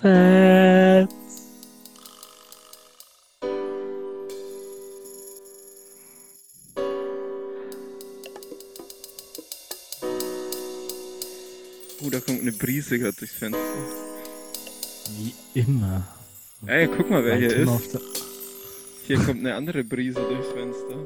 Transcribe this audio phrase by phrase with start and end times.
[0.00, 1.10] Fans.
[12.02, 13.60] Oh, da kommt eine Brise gerade durchs Fenster.
[15.18, 16.06] Wie immer.
[16.66, 17.98] Ey, guck mal, wer hier ist.
[19.06, 20.96] Hier kommt eine andere Brise durchs Fenster.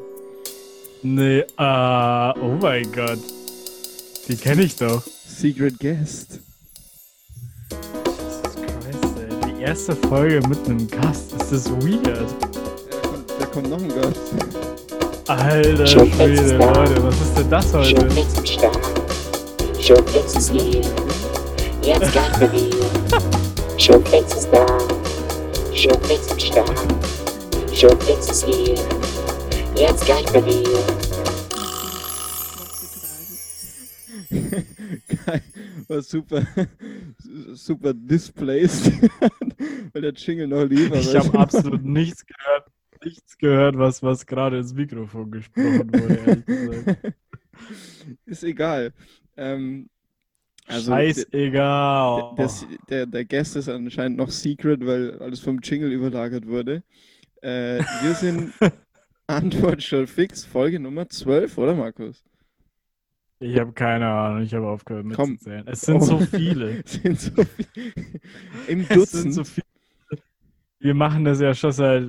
[1.02, 3.18] Nee, ah, oh mein Gott.
[4.28, 5.02] Die kenne ich doch.
[5.26, 6.43] Secret Guest.
[9.64, 11.32] Erste Folge mit einem Gast.
[11.40, 12.06] Ist das weird?
[12.06, 12.12] Ja,
[12.90, 14.20] da, kommt, da kommt noch ein Gast.
[15.26, 16.56] Alter Schwede.
[16.58, 18.46] Leute, was ist denn das heute?
[18.46, 18.78] Start.
[19.80, 20.82] Showflex ist hier.
[21.82, 22.74] Jetzt für dich.
[23.78, 24.66] Showflex ist da.
[25.74, 26.78] Showflex am Start.
[27.72, 28.74] Showflex ist hier.
[29.76, 30.68] Jetzt für dich.
[35.26, 35.42] Geil.
[35.88, 36.42] War super.
[37.54, 38.92] Super displaced.
[39.92, 40.92] Weil der Jingle noch lief.
[40.94, 42.68] Ich habe absolut nichts gehört,
[43.04, 47.14] nichts gehört, was, was gerade ins Mikrofon gesprochen wurde, ehrlich gesagt.
[48.26, 48.92] Ist egal.
[49.36, 49.88] Ähm,
[50.66, 52.34] also der, Scheißegal.
[52.36, 52.50] der,
[52.88, 56.82] der, der Guest ist anscheinend noch Secret, weil alles vom Jingle überlagert wurde.
[57.42, 58.52] Äh, wir sind
[59.26, 62.24] Antwort schon fix, Folge Nummer 12, oder Markus?
[63.40, 65.66] Ich habe keine Ahnung, ich habe aufgehört mitzuzählen.
[65.66, 66.00] Es sind Oh.
[66.04, 66.82] so viele.
[66.86, 67.92] sind so viel.
[68.68, 69.34] Im Es sind Dutzend.
[69.34, 69.66] so viele.
[70.78, 72.08] Wir machen das ja schon seit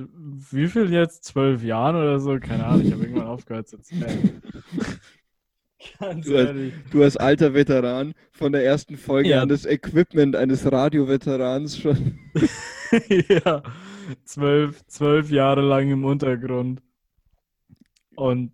[0.50, 1.24] wie viel jetzt?
[1.24, 2.38] Zwölf Jahren oder so?
[2.38, 4.42] Keine Ahnung, ich habe irgendwann aufgehört zu zählen.
[5.98, 6.74] Ganz Du hast- ehrlich.
[6.90, 9.42] Du als alter Veteran von der ersten Folge Ja.
[9.42, 12.18] an das Equipment eines Radioveterans schon.
[13.28, 13.62] ja,
[14.24, 16.82] zwölf, zwölf Jahre lang im Untergrund.
[18.14, 18.52] Und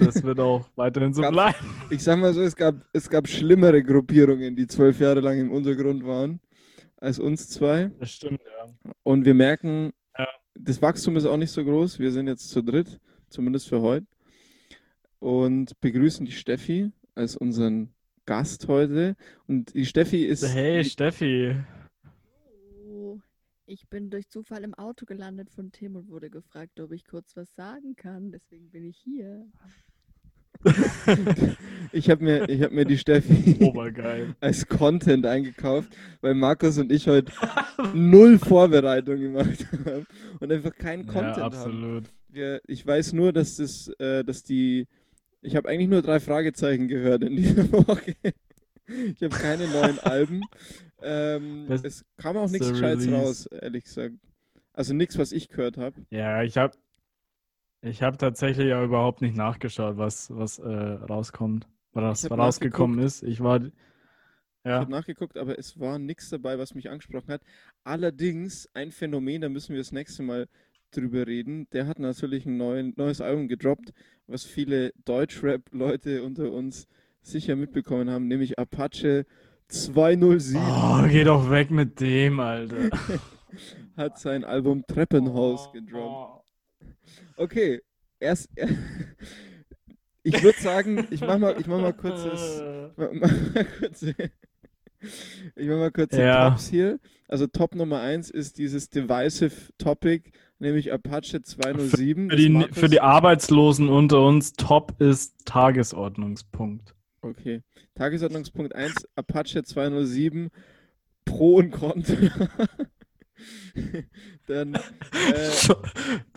[0.00, 1.54] das wird auch weiterhin so bleiben.
[1.90, 5.50] Ich sag mal so, es gab, es gab schlimmere Gruppierungen, die zwölf Jahre lang im
[5.50, 6.40] Untergrund waren,
[6.96, 7.90] als uns zwei.
[7.98, 8.92] Das stimmt, ja.
[9.02, 10.28] Und wir merken, Ja.
[10.54, 11.98] das Wachstum ist auch nicht so groß.
[11.98, 14.06] Wir sind jetzt zu dritt, zumindest für heute.
[15.18, 17.92] Und begrüßen die Steffi als unseren
[18.26, 19.16] Gast heute.
[19.46, 20.46] Und die Steffi ist.
[20.54, 21.56] Hey, Steffi.
[23.72, 27.06] Oh, ich bin durch Zufall im Auto gelandet von Tim und wurde gefragt, ob ich
[27.06, 28.30] kurz was sagen kann.
[28.30, 29.46] Deswegen bin ich hier.
[31.92, 34.36] Ich habe mir, ich hab mir die Steffi Obergeil.
[34.40, 37.32] als Content eingekauft, weil Markus und ich heute
[37.94, 40.06] null Vorbereitung gemacht haben
[40.38, 41.54] und einfach keinen Ja, Content haben.
[41.56, 42.04] absolut.
[42.28, 44.86] Wir, ich weiß nur, dass das, äh, dass die.
[45.40, 48.14] Ich habe eigentlich nur drei Fragezeichen gehört in dieser Woche.
[48.86, 50.42] Ich habe keine neuen Alben.
[51.02, 53.10] Ähm, es kam auch nichts Release.
[53.10, 54.14] raus, ehrlich gesagt.
[54.72, 56.06] Also nichts, was ich gehört habe.
[56.10, 56.76] Ja, ich habe
[57.80, 61.66] ich hab tatsächlich ja überhaupt nicht nachgeschaut, was, was äh, rauskommt.
[61.92, 63.22] Was Ich rausgekommen ist.
[63.22, 63.60] Ich war.
[63.64, 63.72] Ich
[64.64, 67.42] Ja, habe nachgeguckt, aber es war nichts dabei, was mich angesprochen hat.
[67.84, 70.48] Allerdings ein Phänomen, da müssen wir das nächste Mal
[70.92, 71.68] drüber reden.
[71.72, 73.92] Der hat natürlich ein neuen, neues Album gedroppt,
[74.26, 76.86] was viele Deutschrap-Leute unter uns
[77.22, 79.26] sicher mitbekommen haben, nämlich Apache
[79.72, 82.90] 207 Oh, geh doch weg mit dem, Alter.
[83.96, 86.48] hat sein Album Treppenhaus gedroppt.
[87.36, 87.80] Okay,
[88.20, 88.48] erst.
[90.24, 92.62] Ich würde sagen, ich mach mal, ich mach mal kurzes.
[92.96, 96.50] Mach mach mal kurz, ich mach mal kurz Ja.
[96.50, 97.00] Tops hier.
[97.26, 102.30] Also Top Nummer 1 ist dieses Divisive Topic, nämlich Apache 207.
[102.30, 106.94] Für die, Markus- für die Arbeitslosen unter uns, top ist Tagesordnungspunkt.
[107.22, 107.62] Okay.
[107.94, 110.50] Tagesordnungspunkt 1, Apache 207,
[111.24, 112.16] Pro und Contra.
[114.46, 115.50] Dann äh,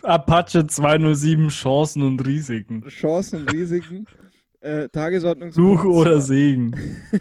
[0.02, 2.82] Apache 207, Chancen und Risiken.
[2.88, 4.06] Chancen und Risiken.
[4.60, 6.74] Äh, Tagesordnungspunkt Fluch oder Segen.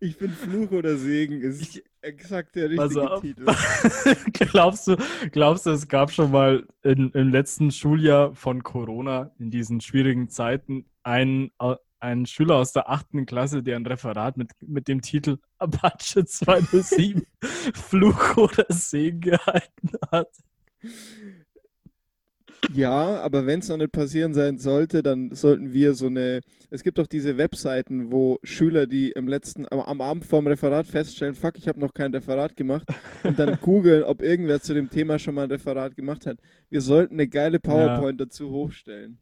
[0.00, 3.20] Ich bin Fluch oder Segen, ist exakt der richtige auf.
[3.20, 3.44] Titel.
[4.32, 4.96] glaubst, du,
[5.30, 10.28] glaubst du, es gab schon mal in, im letzten Schuljahr von Corona, in diesen schwierigen
[10.28, 15.02] Zeiten, einen, äh, einen Schüler aus der achten Klasse, der ein Referat mit, mit dem
[15.02, 17.26] Titel Apache 207
[17.74, 20.30] Fluch oder Segen gehalten hat?
[22.72, 26.40] Ja, aber wenn es noch nicht passieren sein sollte, dann sollten wir so eine.
[26.70, 31.34] Es gibt doch diese Webseiten, wo Schüler, die im letzten, am, Abend vorm Referat feststellen,
[31.34, 32.86] fuck, ich habe noch kein Referat gemacht,
[33.22, 36.38] und dann googeln, ob irgendwer zu dem Thema schon mal ein Referat gemacht hat.
[36.68, 39.18] Wir sollten eine geile PowerPoint dazu hochstellen.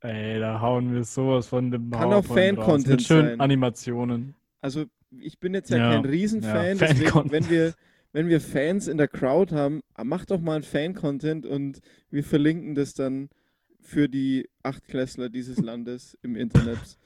[0.00, 3.40] Ey, da hauen wir sowas von dem Kann auch PowerPoint Fan-Content Mit schönen sein.
[3.40, 4.34] Animationen.
[4.60, 7.74] Also ich bin jetzt ja, Ja, kein Riesenfan, ja, deswegen, wenn wir,
[8.18, 11.78] wenn wir Fans in der Crowd haben, mach doch mal ein Fan-Content und
[12.10, 13.28] wir verlinken das dann
[13.80, 16.98] für die Achtklässler dieses Landes im Internet.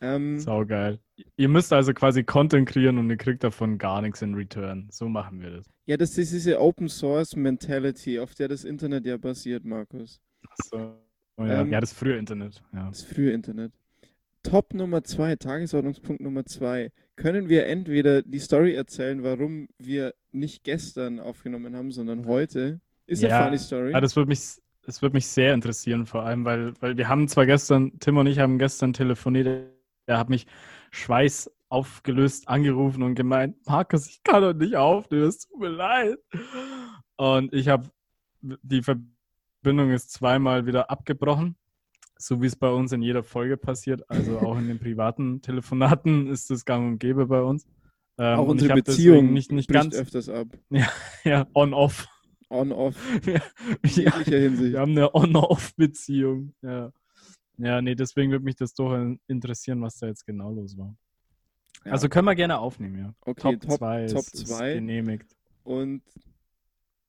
[0.00, 0.98] Ähm, Saugeil.
[1.36, 4.88] Ihr müsst also quasi Content kreieren und ihr kriegt davon gar nichts in Return.
[4.90, 5.70] So machen wir das.
[5.86, 10.20] ja, das ist diese Open Source Mentality, auf der das Internet ja basiert, Markus.
[10.72, 10.96] So.
[11.36, 11.60] Oh, ja.
[11.60, 12.60] Ähm, ja, das frühe Internet.
[12.72, 12.88] Ja.
[12.88, 13.72] Das frühe Internet.
[14.42, 16.92] Top Nummer zwei, Tagesordnungspunkt Nummer zwei.
[17.16, 22.80] Können wir entweder die Story erzählen, warum wir nicht gestern aufgenommen haben, sondern heute?
[23.06, 23.92] Ist eine Ja, funny Story.
[23.92, 24.40] Ja, das würde mich,
[24.82, 28.26] das würde mich sehr interessieren, vor allem, weil, weil wir haben zwar gestern, Tim und
[28.26, 29.70] ich haben gestern telefoniert,
[30.06, 30.46] er hat mich
[30.90, 36.18] Schweiß aufgelöst angerufen und gemeint, Markus, ich kann doch nicht aufnehmen, es tut mir leid.
[37.16, 37.88] Und ich habe,
[38.40, 41.56] die Verbindung ist zweimal wieder abgebrochen,
[42.20, 46.28] so wie es bei uns in jeder Folge passiert, also auch in den privaten Telefonaten
[46.28, 47.66] ist das gang und gäbe bei uns.
[48.18, 50.48] Ähm, Auch unsere Beziehung nicht, nicht ganz, öfters ab.
[51.24, 52.06] ja, on-off.
[52.50, 52.96] On-off.
[53.24, 53.40] ja,
[53.82, 54.72] In jeglicher Hinsicht.
[54.72, 56.52] wir haben eine On-Off-Beziehung.
[56.60, 56.92] Ja.
[57.56, 58.94] ja, nee, deswegen würde mich das doch
[59.26, 60.94] interessieren, was da jetzt genau los war.
[61.84, 61.92] Ja.
[61.92, 63.14] Also können wir gerne aufnehmen, ja.
[63.22, 65.34] Okay, Top Top 2 Top ist, ist genehmigt.
[65.62, 66.02] Und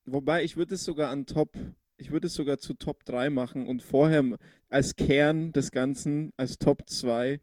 [0.06, 1.58] wobei ich würde es sogar an Top,
[2.02, 4.38] ich würde es sogar zu Top 3 machen und vorher
[4.70, 7.40] als Kern des Ganzen, als Top 2,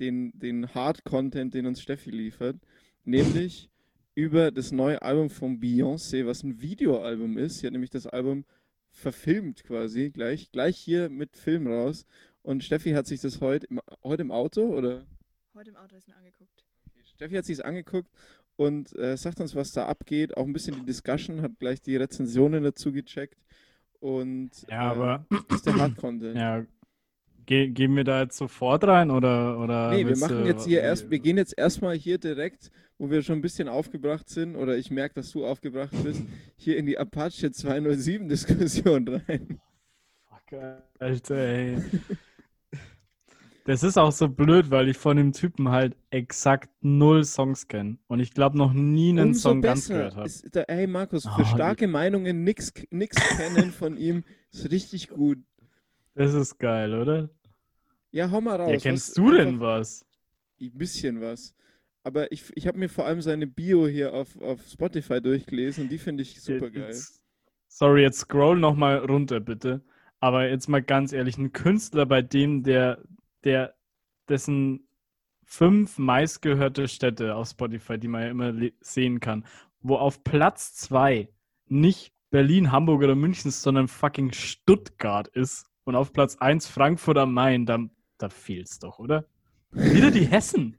[0.00, 2.56] den, den Hard-Content, den uns Steffi liefert,
[3.04, 3.70] nämlich
[4.14, 7.58] über das neue Album von Beyoncé, was ein Videoalbum ist.
[7.58, 8.44] Sie hat nämlich das Album
[8.90, 12.04] verfilmt quasi, gleich, gleich hier mit Film raus.
[12.42, 15.06] Und Steffi hat sich das heute im, heute im Auto oder?
[15.54, 16.66] Heute im Auto ist mir angeguckt.
[17.14, 18.10] Steffi hat sich angeguckt
[18.56, 20.36] und äh, sagt uns, was da abgeht.
[20.36, 23.38] Auch ein bisschen die Discussion, hat gleich die Rezensionen dazu gecheckt.
[24.02, 26.36] Und Ja, äh, aber das ist der Hard-Content.
[26.36, 26.66] ja,
[27.46, 31.08] ge gehen wir da jetzt sofort rein oder, oder Nee, wir machen jetzt hier erst,
[31.08, 34.90] wir gehen jetzt erstmal hier direkt, wo wir schon ein bisschen aufgebracht sind, oder ich
[34.90, 36.22] merke, dass du aufgebracht bist,
[36.56, 39.60] hier in die Apache 207 Diskussion rein.
[40.28, 40.58] Fuck,
[40.98, 41.76] Alter, ey.
[43.64, 47.98] Das ist auch so blöd, weil ich von dem Typen halt exakt null Songs kenne.
[48.08, 50.28] Und ich glaube noch nie einen Umso Song ganz gehört habe.
[50.50, 55.38] Da, hey Markus, für Oh, starke Meinungen nix, nix kennen von ihm ist richtig gut.
[56.14, 57.30] Das ist geil, oder?
[58.10, 58.68] Ja, hau mal raus.
[58.68, 60.04] Ja, was- kennst du denn was?
[60.60, 61.54] Ein bisschen was.
[62.04, 65.90] Aber ich, ich habe mir vor allem seine Bio hier auf, auf Spotify durchgelesen und
[65.90, 66.88] die finde ich super geil.
[66.88, 67.22] Jetzt,
[67.68, 69.82] sorry, jetzt scroll noch mal runter, bitte.
[70.18, 72.98] Aber jetzt mal ganz ehrlich, ein Künstler, bei dem der,
[73.44, 73.74] der,
[74.28, 74.88] dessen
[75.44, 79.44] fünf meistgehörte Städte auf Spotify, die man ja immer sehen kann,
[79.80, 81.28] wo auf Platz zwei
[81.66, 87.34] nicht Berlin, Hamburg oder München, sondern fucking Stuttgart ist und auf Platz eins Frankfurt am
[87.34, 87.78] Main, da,
[88.18, 89.26] da fehlt's doch, oder?
[89.72, 90.76] Wieder die Hessen.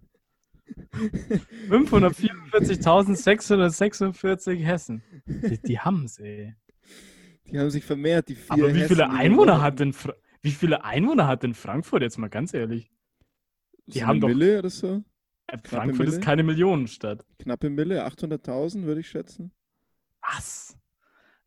[1.69, 5.03] 544.646 Hessen.
[5.25, 6.55] Die, die haben's, ey.
[7.45, 10.13] Die haben sich vermehrt, die vier Aber wie viele Einwohner hat denn Fra
[10.43, 12.91] wie viele Einwohner hat denn Frankfurt jetzt mal ganz ehrlich?
[13.87, 15.03] die so haben doch- Mille oder so?
[15.47, 16.25] Äh, Frankfurt ist Mille?
[16.25, 17.25] keine Millionenstadt.
[17.39, 19.51] Knappe Mille, 800.000 würde ich schätzen.
[20.21, 20.77] Was?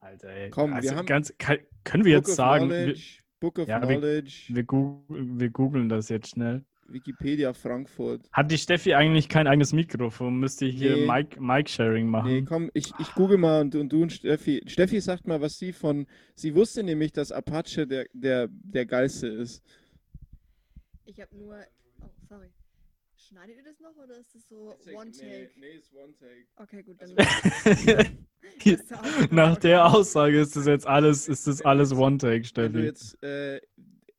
[0.01, 0.51] Alter, ey.
[0.51, 2.95] Komm, wir also haben- ganz, kann, können wir Book jetzt sagen, wir,
[3.41, 6.65] Book of Ja, wir- Knowledge, wir, goog wir googeln das jetzt schnell.
[6.89, 8.29] Wikipedia Frankfurt.
[8.33, 10.39] Hat die Steffi eigentlich kein eigenes Mikrofon?
[10.39, 11.07] Müsste ich hier Nee.
[11.07, 12.31] Mic- Mic-Sharing machen?
[12.31, 14.63] Nee, komm, ich, ich google mal und, und du und Steffi.
[14.67, 16.07] Steffi sagt mal, was sie von.
[16.35, 19.63] Sie wusste nämlich, dass Apache der, der, der geilste ist.
[21.05, 21.59] Ich habe nur.
[22.03, 22.49] Oh, sorry.
[23.17, 25.51] Schneidet ihr das noch oder ist das so One Take?
[25.57, 26.47] nee, ist One Take.
[26.57, 27.11] Okay, gut, dann.
[28.65, 28.95] Ist
[29.33, 32.79] Nach der Aussage ist das jetzt alles, ist das alles One-Take, Wenn du Steffi.
[32.85, 33.61] jetzt äh,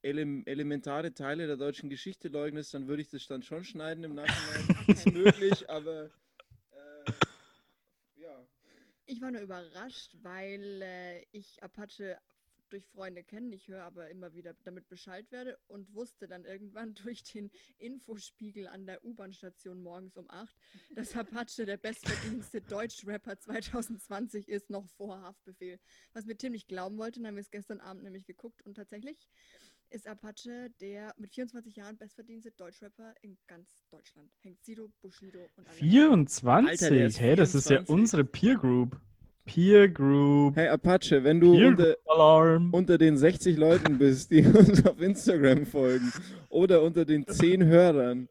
[0.01, 4.16] ele elementare Teile der deutschen Geschichte leugnest, dann würde ich das dann schon schneiden im
[4.16, 4.86] Nachhinein.
[4.88, 6.06] ist möglich, aber.
[6.72, 7.12] Äh,
[8.16, 8.48] ja.
[9.06, 12.18] Ich war nur überrascht, weil äh, ich Apache
[12.70, 13.56] durch Freunde kenne.
[13.56, 18.68] Ich höre aber immer wieder damit Bescheid werde und wusste dann irgendwann durch den Infospiegel
[18.68, 20.56] an der U-Bahn-Station morgens um 8,
[20.96, 25.80] dass Apache der bestverdienste Deutschrapper 2020 ist, noch vor Haftbefehl.
[26.13, 28.75] Was mir Tim nicht glauben wollte, dann haben wir es gestern Abend nämlich geguckt und
[28.75, 29.18] tatsächlich
[29.89, 34.29] ist Apache der mit 24 Jahren bestverdienste Deutschrapper in ganz Deutschland.
[34.41, 35.77] Hängt Sido, Bushido und alle.
[35.77, 36.82] 24?
[36.82, 37.89] Alter, hey, das ist ja 24.
[37.89, 39.00] unsere Peer Group.
[39.46, 40.58] Peer Group.
[40.58, 41.96] Hey Apache, wenn du unter,
[42.74, 46.12] unter den 60 Leuten bist, die uns auf Instagram folgen
[46.50, 48.27] oder unter den 10 Hörern,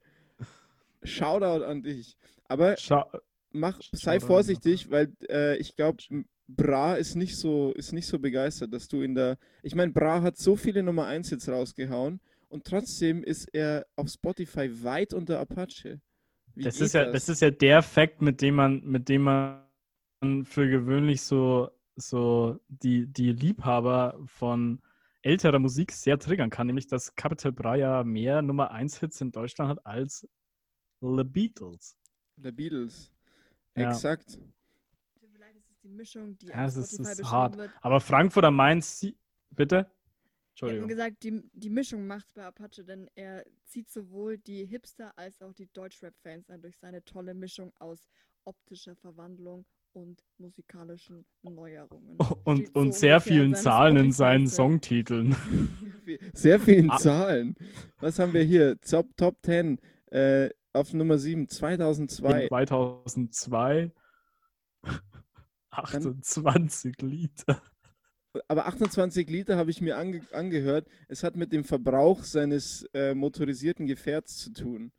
[1.03, 2.17] Shoutout an dich.
[2.49, 3.11] Aber Schau
[3.57, 6.03] mach, sei vorsichtig, weil äh, ich glaube,
[6.49, 9.39] Bra ist nicht so ist nicht so begeistert, dass du in der.
[9.63, 14.09] Ich meine, Bra hat so viele Nummer 1 jetzt rausgehauen und trotzdem ist er auf
[14.09, 16.01] Spotify weit unter Apache.
[16.55, 19.67] Wie Das ist ja, das ist ja der Fakt, mit dem man, mit dem man
[20.45, 24.81] für gewöhnlich so, so die, die Liebhaber von
[25.23, 29.33] älterer Musik sehr triggern kann, nämlich dass Capital Bra ja mehr Nummer 1 Hits in
[29.33, 30.29] Deutschland hat als
[31.01, 31.99] The Beatles.
[32.37, 33.13] The Beatles.
[33.77, 33.91] Ja.
[33.91, 34.39] Exakt.
[35.33, 37.57] Vielleicht ist es die Mischung, die Ja, es ist- es ist hart.
[37.57, 37.71] wird.
[37.81, 38.83] Aber Frankfurt am Main,
[39.51, 39.87] bitte?
[40.55, 40.89] Ich habe Entschuldigung.
[40.89, 45.53] gesagt, die, die Mischung macht bei Apache, denn er zieht sowohl die Hipster als auch
[45.53, 48.09] die Deutschrap-Fans an durch seine tolle Mischung aus
[48.45, 52.17] optischer Verwandlung und musikalischen Neuerungen.
[52.45, 54.47] Und, Steht so und sehr vielen Zahlen in seinen.
[54.47, 55.35] Songtiteln.
[56.35, 56.99] Sehr vielen Ah.
[56.99, 57.57] Zahlen.
[57.99, 58.81] Was haben wir hier?
[58.81, 59.79] Top, Top 10
[60.13, 62.49] äh, auf Nummer 7, 2002.
[62.49, 63.93] 2002
[65.71, 67.63] 28 Liter.
[68.49, 70.89] Aber 28 Liter habe ich mir ange angehört.
[71.09, 74.93] Es hat mit dem Verbrauch seines äh, motorisierten Gefährts zu tun.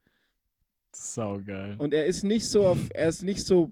[0.91, 1.75] Saugeil.
[1.77, 3.71] Und er ist nicht so auf, er ist nicht so,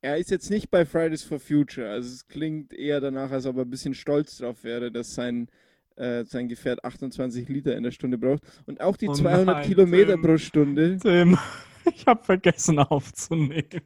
[0.00, 1.90] er ist jetzt nicht bei Fridays for Future.
[1.90, 5.48] Also es klingt eher danach, als ob er ein bisschen stolz drauf wäre, dass sein,
[5.96, 8.42] äh, sein Gefährt 28 Liter in der Stunde braucht.
[8.66, 10.22] Und auch die Oh 200 nein, Kilometer Tim.
[10.22, 10.98] pro Stunde.
[10.98, 11.38] Tim,
[11.94, 13.80] ich habe vergessen aufzunehmen.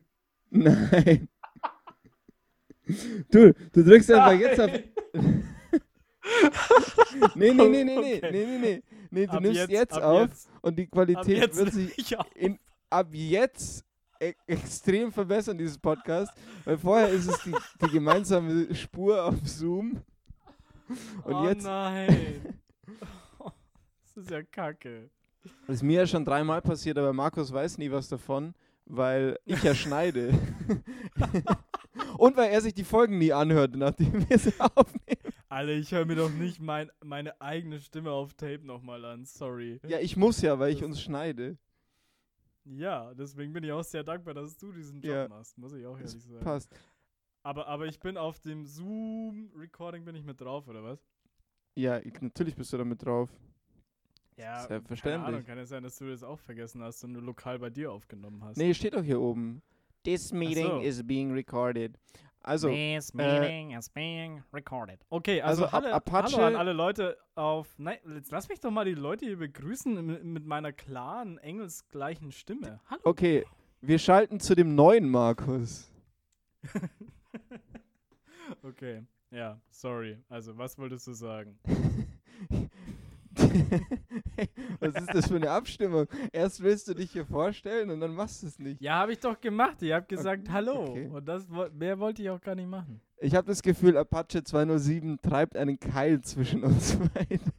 [0.50, 1.28] Nein.
[3.30, 4.70] Du, du drückst einfach jetzt auf.
[7.34, 8.28] Nee, nee, nee, nee, nee, Okay.
[8.30, 8.82] nee, nee, nee.
[9.10, 12.58] Nee, du Ab nimmst jetzt, ab auf Jetzt, und die Qualität jetzt wird sich in,
[12.88, 13.84] ab jetzt
[14.20, 16.32] e extrem verbessern, dieses Podcast.
[16.64, 17.52] Weil vorher ist es die,
[17.82, 20.00] die gemeinsame Spur auf Zoom.
[21.24, 22.58] Und oh jetzt nein.
[24.14, 25.08] Das ist ja kacke.
[25.66, 28.54] Das ist mir ja schon dreimal passiert, aber Markus weiß nie was davon,
[28.84, 30.34] weil ich ja schneide.
[32.18, 35.32] Und weil er sich die Folgen nie anhört, nachdem wir sie aufnehmen.
[35.48, 39.24] Alter, ich höre mir doch nicht mein, meine eigene Stimme auf Tape nochmal an.
[39.24, 39.80] Sorry.
[39.86, 41.56] Ja, ich muss ja, weil ich uns schneide.
[42.64, 45.28] Ja, deswegen bin ich auch sehr dankbar, dass du diesen Job Ja.
[45.28, 46.40] machst, muss ich auch ehrlich sagen.
[46.44, 46.68] passt.
[47.42, 50.98] Aber, aber ich bin auf dem Zoom-Recording bin ich mit drauf, oder was?
[51.74, 53.30] Ja, ich, natürlich bist du damit drauf.
[54.36, 55.22] Ja, Selbstverständlich.
[55.24, 57.70] Keine Ahnung, kann es sein, dass du das auch vergessen hast und nur lokal bei
[57.70, 58.56] dir aufgenommen hast.
[58.56, 59.62] Nee, steht doch hier oben.
[60.04, 60.80] This meeting so.
[60.80, 61.98] is being recorded.
[62.42, 65.04] Also, This meeting is being recorded.
[65.10, 67.68] Okay, also, Also, alle, Apache- hallo an alle Leute auf.
[67.78, 72.32] Nein, jetzt lass mich doch mal die Leute hier begrüßen mit, mit meiner klaren, engelsgleichen
[72.32, 72.80] Stimme.
[72.88, 73.02] Hallo.
[73.04, 73.44] okay,
[73.82, 75.92] wir schalten zu dem neuen Markus.
[78.62, 80.18] Okay, ja, sorry.
[80.28, 81.58] Also, was wolltest du sagen?
[84.80, 86.06] Was ist das für eine Abstimmung?
[86.32, 88.80] Erst willst du dich hier vorstellen und dann machst du es nicht.
[88.80, 89.82] Ja, habe ich doch gemacht.
[89.82, 90.90] Ich habe gesagt Hallo.
[90.90, 91.08] okay.
[91.08, 93.00] Und das mehr wollte ich auch gar nicht machen.
[93.18, 97.52] Ich habe das Gefühl, Apache 207 treibt einen Keil zwischen uns beiden.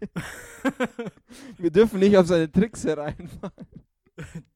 [1.57, 3.67] Wir dürfen nicht auf seine Tricks hereinfahren.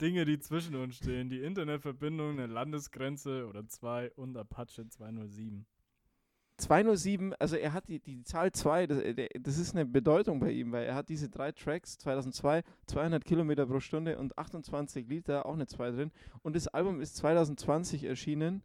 [0.01, 1.29] Dinge, die zwischen uns stehen.
[1.29, 5.65] Die Internetverbindung, eine Landesgrenze oder zwei und Apache 207.
[6.57, 10.51] 207, also er hat die, die Zahl 2, das, äh, das ist eine Bedeutung bei
[10.51, 15.45] ihm, weil er hat diese drei Tracks, 2002, 200 Kilometer pro Stunde und 28 Liter,
[15.45, 16.11] auch eine 2 drin.
[16.43, 18.63] Und das Album ist 2020 erschienen.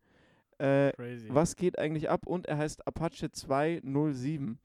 [0.58, 0.92] Äh,
[1.28, 2.26] was geht eigentlich ab?
[2.26, 4.58] Und er heißt Apache 207.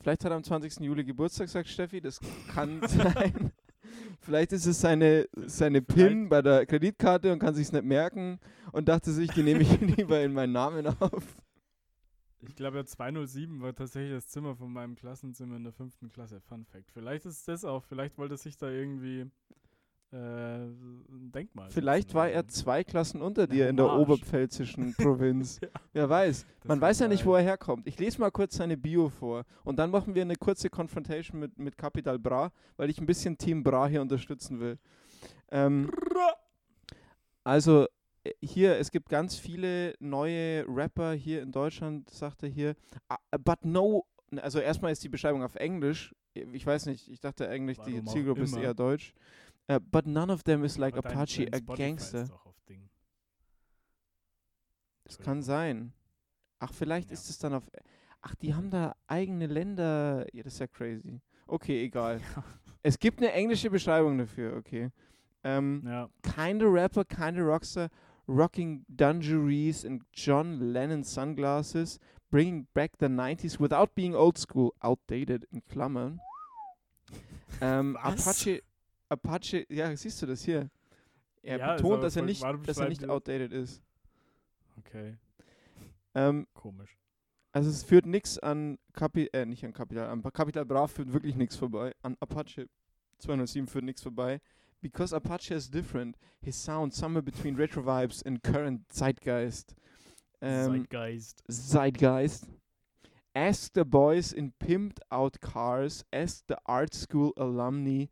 [0.00, 0.80] Vielleicht hat er am 20.
[0.80, 2.00] Juli Geburtstag, sagt Steffi.
[2.00, 2.20] Das
[2.52, 3.52] kann sein.
[4.20, 8.38] Vielleicht ist es seine, seine PIN bei der Kreditkarte und kann sich nicht merken
[8.72, 11.36] und dachte sich, die nehme ich lieber in meinen Namen auf.
[12.42, 16.40] Ich glaube, ja, 207 war tatsächlich das Zimmer von meinem Klassenzimmer in der fünften Klasse.
[16.40, 16.90] Fun Fact.
[16.90, 17.84] Vielleicht ist das auch.
[17.84, 19.26] Vielleicht wollte sich da irgendwie
[20.12, 21.70] äh, ein Denkmal.
[21.70, 24.00] Vielleicht war er zwei Klassen unter dir in der Hommage.
[24.00, 25.60] oberpfälzischen Provinz.
[25.62, 25.68] Ja.
[25.92, 26.46] Wer weiß.
[26.60, 27.86] Das Man weiß ja nicht, wo er herkommt.
[27.86, 31.58] Ich lese mal kurz seine Bio vor und dann machen wir eine kurze Confrontation mit,
[31.58, 34.78] mit Capital Bra, weil ich ein bisschen Team Bra hier unterstützen will.
[35.50, 35.90] Ähm,
[37.44, 37.86] also
[38.24, 42.74] äh, hier, es gibt ganz viele neue Rapper hier in Deutschland, sagt er hier.
[43.08, 44.04] Ah, But no,
[44.36, 46.14] also erstmal ist die Beschreibung auf Englisch.
[46.34, 49.14] Ich weiß nicht, ich dachte eigentlich, die Warum auch Zielgruppe ist eher deutsch.
[49.70, 52.28] Äh, but none of them is like Aber dein- Apache, dein a Spotify gangster.
[55.04, 55.92] Das kann sein.
[56.58, 57.14] Ach, vielleicht Ja.
[57.14, 57.64] ist es dann auf.
[58.22, 60.26] Ach, die haben da eigene Länder.
[60.34, 61.20] Ja, das ist ja crazy.
[61.46, 62.20] Okay, egal.
[62.82, 64.90] Es gibt eine englische Beschreibung dafür, okay.
[65.44, 66.08] Ähm, Ja.
[66.22, 67.90] Kinda Rapper, kinda Rockstar,
[68.26, 71.98] rocking dungarees and John Lennon sunglasses,
[72.30, 76.20] bringing back the 90s without being old school, outdated in Klammern.
[77.60, 78.26] Ähm, Was?
[78.26, 78.62] Apache,
[79.10, 80.70] Apache, ja, siehst du das hier?
[81.42, 83.82] Er Ja, betont, dass er nicht, dass er nicht outdated ist.
[84.78, 85.16] Okay.
[86.14, 86.96] Ähm, Komisch.
[87.52, 91.34] Also es führt nichts an Kapi äh, nicht an Capital, an Capital Bra führt wirklich
[91.34, 91.92] nichts vorbei.
[92.02, 92.68] An Apache
[93.18, 94.40] 207 führt nichts vorbei.
[94.80, 96.16] Because Apache is different.
[96.40, 99.74] His sound somewhere between retro vibes and current zeitgeist.
[100.40, 101.44] Ähm, Zeitgeist.
[101.48, 102.46] Zeitgeist.
[103.34, 108.06] Ask the boys in pimped out cars, ask the art school alumni,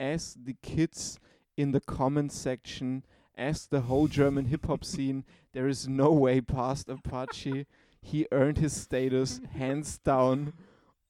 [0.00, 1.18] ask the kids
[1.56, 3.04] in the comments section,
[3.38, 5.24] ask the whole German hip hop scene.
[5.52, 7.66] There is no way past Apache.
[8.02, 10.52] He earned his status, hands down.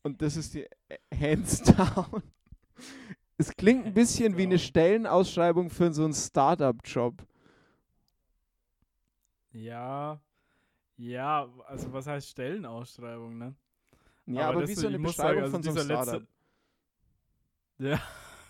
[0.05, 2.23] Und das ist die äh, Hands down.
[3.39, 4.59] Es klingt ein bisschen wie eine.
[4.59, 7.27] Stellenausschreibung für so einen Startup-Job.
[9.53, 10.21] Ja,
[10.97, 13.55] ja, also was heißt Stellenausschreibung, ne?
[14.27, 16.29] Ja, aber, das wie so- eine Beschreibung sagen, von so einem dieser letzte- Startup.
[17.79, 18.01] Ja,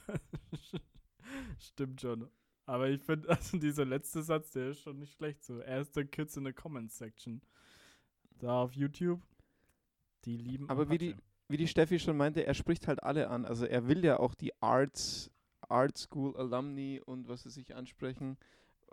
[1.59, 2.29] stimmt schon.
[2.67, 5.61] Aber ich finde, also dieser letzte Satz, der ist schon nicht schlecht so.
[5.61, 7.41] Erst the Kids in the Comments Section.
[8.39, 9.21] Da auf YouTube.
[10.25, 11.17] Die lieben Aber wie die-
[11.49, 13.45] wie die Steffi schon meinte, er spricht halt alle an.
[13.45, 15.31] Also er will ja auch die Arts,
[15.69, 18.39] Art School Alumni und was sie sich ansprechen.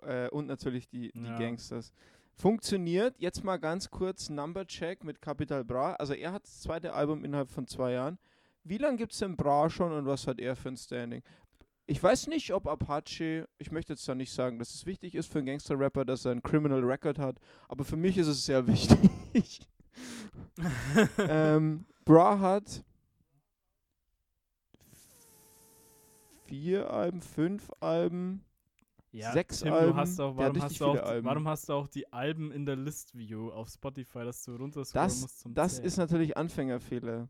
[0.02, 1.38] Äh, und natürlich die, die Ja.
[1.40, 1.94] Gangsters.
[2.42, 5.94] Funktioniert, jetzt mal ganz kurz Number Check mit Capital Bra.
[5.94, 8.18] Also er hat das zweite Album innerhalb von zwei Jahren.
[8.64, 11.22] Wie lange gibt es denn Bra schon und was hat er für ein Standing?
[11.86, 15.32] Ich weiß nicht, ob Apache, ich möchte jetzt da nicht sagen, dass es wichtig ist
[15.32, 17.38] für einen Gangster-Rapper, dass er einen Criminal Record hat,
[17.70, 19.70] aber für mich ist es sehr wichtig.
[21.20, 22.84] ähm, Bra hat
[26.48, 28.44] vier Alben, fünf Alben.
[29.12, 31.26] Sechs Tim, Alben, Du hast auch, warum, hast du auch, Alben.
[31.28, 35.08] warum hast du auch die Alben in der List View auf Spotify, dass du runterscrollen
[35.08, 35.86] Das, musst zum das Zählen?
[35.86, 37.28] ist natürlich Anfängerfehler.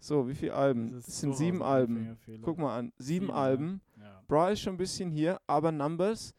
[0.00, 0.92] So, wie viele Alben?
[0.92, 2.18] Das Das, sind durchaus sieben Alben.
[2.42, 3.34] Guck mal an, sieben, Sieben, ja.
[3.34, 3.80] Alben.
[3.98, 4.22] Ja.
[4.28, 6.34] Bra ist schon ein bisschen hier, aber Numbers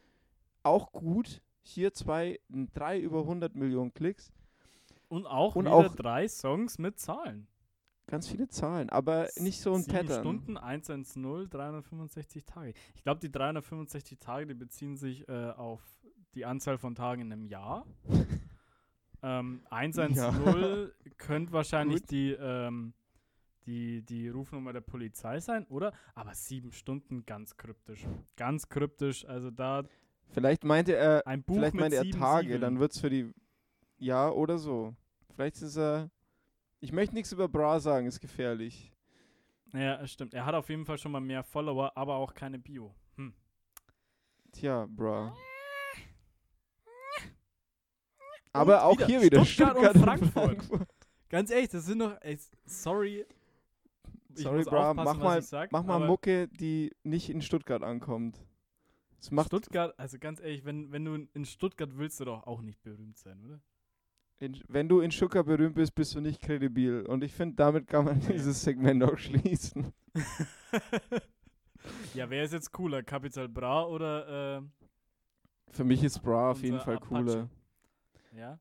[0.64, 1.42] auch gut.
[1.64, 2.40] Hier zwei,
[2.74, 4.32] drei über 100 Millionen Klicks.
[5.10, 7.48] Und auch Und wieder auch- drei Songs mit Zahlen.
[8.12, 10.20] Ganz viele Zahlen, aber nicht so ein Sieben Pattern.
[10.20, 12.74] Stunden, 110, 365 Tage.
[12.94, 15.82] Ich glaube, die 365 Tage, die beziehen sich äh, auf
[16.36, 17.86] die Anzahl von Tagen in einem Jahr.
[19.24, 22.12] ähm, 110 könnte wahrscheinlich Gut.
[22.12, 22.94] die, ähm,
[23.66, 25.94] die, die Rufnummer der Polizei sein, oder?
[26.14, 28.06] Aber sieben Stunden ganz kryptisch.
[28.36, 29.24] Ganz kryptisch.
[29.26, 29.84] Also da
[30.34, 32.62] Vielleicht meinte er, ein Buch vielleicht meinte er Tage, Siegeln.
[32.62, 33.32] dann wird es für die.
[34.00, 34.96] Ja, oder so.
[35.34, 36.10] Vielleicht ist er.
[36.82, 38.92] Ich möchte nichts über Bra sagen, ist gefährlich.
[39.74, 40.34] Ja, stimmt.
[40.34, 42.94] Er hat auf jeden Fall schon mal mehr Follower, aber auch keine Bio.
[43.16, 43.34] Hm.
[44.52, 45.34] Tja, Bra.
[48.54, 50.88] Aber auch wieder hier wieder Stuttgart und Stuttgart, und Frankfurt.
[51.30, 52.18] Ganz ehrlich, das sind doch.
[52.22, 53.26] Ey, sorry.
[54.36, 58.42] Ich Sorry, Bra, mach mal, sag, mach mal Mucke, die nicht in Stuttgart ankommt.
[59.18, 62.48] Das macht Stuttgart, also ganz ehrlich, wenn, wenn du in- in Stuttgart willst du doch
[62.48, 63.62] auch nicht berühmt sein, oder?
[64.42, 67.06] In, wenn du in Stuttgart berühmt bist, bist du nicht kredibil.
[67.06, 69.94] Und ich finde, damit kann man dieses Segment auch schließen.
[72.16, 73.04] ja, wer ist jetzt cooler?
[73.04, 74.62] Capital Bra oder äh,
[75.70, 77.08] Für mich ist Bra auf jeden Fall Apache.
[77.08, 77.50] cooler.
[78.36, 78.60] ja?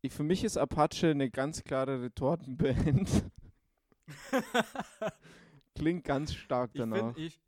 [0.00, 3.30] Ich, für mich ist Apache eine ganz klare Retortenband.
[5.74, 7.14] Klingt ganz stark ich danach.
[7.14, 7.38] finde, ich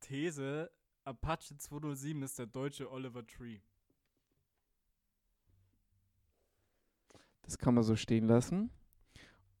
[0.00, 0.72] These,
[1.04, 3.60] Apache 207 ist der deutsche Oliver Tree.
[7.46, 8.70] Das kann man so stehen lassen.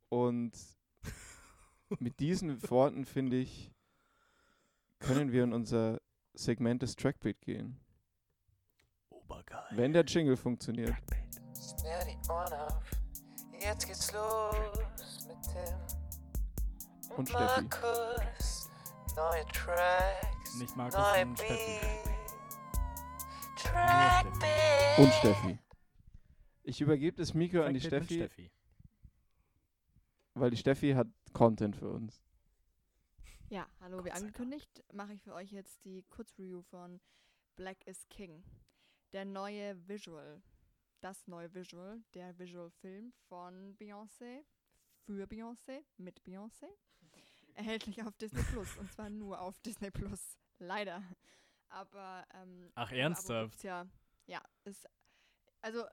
[0.08, 0.52] Und
[1.98, 3.72] mit diesen Worten, finde ich,
[4.98, 6.00] können wir in unser
[6.34, 7.80] Segment des Trackbeat gehen.
[9.08, 9.64] Obergeil.
[9.70, 10.94] Wenn der Jingle funktioniert.
[11.54, 12.82] Schnell die Ohren auf,
[13.60, 17.62] jetzt geht's los mit Tim Und Steffi.
[17.62, 18.70] Markus.
[19.16, 21.80] Neue Tracks, Nicht Markus, neue sondern Steffi.
[21.80, 22.16] Beat.
[23.56, 24.98] Trackbeat.
[24.98, 25.58] Und Steffi.
[26.68, 28.50] Ich übergebe das Mikro an die Steffi, Steffi.
[30.34, 32.20] weil die Steffi hat Content für uns.
[33.48, 37.00] Ja, hallo, wie angekündigt, mache ich für euch jetzt die Kurzreview von
[37.54, 38.42] Black is King.
[39.12, 40.42] Der neue Visual,
[41.00, 44.42] das neue Visual, der Visual-Film von Beyoncé,
[45.04, 46.66] für Beyoncé, mit Beyoncé.
[47.54, 50.36] Erhältlich auf Disney Plus und zwar nur auf Disney Plus.
[50.58, 51.00] Leider.
[51.68, 53.62] Aber ähm, Ach, ernsthaft?
[53.62, 53.86] Ja,
[54.26, 54.88] ja, ist,
[55.60, 55.84] also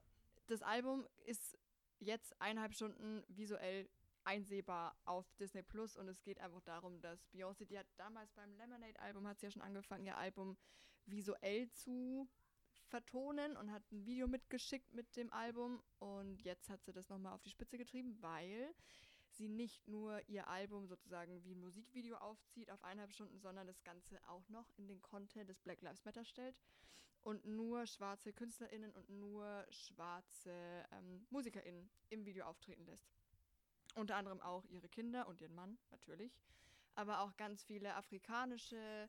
[0.46, 1.58] das Album ist
[1.98, 3.88] jetzt eineinhalb Stunden visuell
[4.24, 8.54] einsehbar auf Disney Plus und es geht einfach darum, dass Beyoncé, die hat damals beim
[8.56, 10.56] Lemonade-Album, hat sie ja schon angefangen, ihr Album
[11.06, 12.28] visuell zu
[12.86, 17.34] vertonen und hat ein Video mitgeschickt mit dem Album und jetzt hat sie das nochmal
[17.34, 18.74] auf die Spitze getrieben, weil
[19.30, 23.82] sie nicht nur ihr Album sozusagen wie ein Musikvideo aufzieht auf eineinhalb Stunden, sondern das
[23.82, 26.60] Ganze auch noch in den Content des Black Lives Matter stellt
[27.24, 33.10] und nur schwarze KünstlerInnen und nur schwarze ähm, MusikerInnen im Video auftreten lässt.
[33.94, 36.38] Unter anderem auch ihre Kinder und ihren Mann, natürlich.
[36.94, 39.08] Aber auch ganz viele afrikanische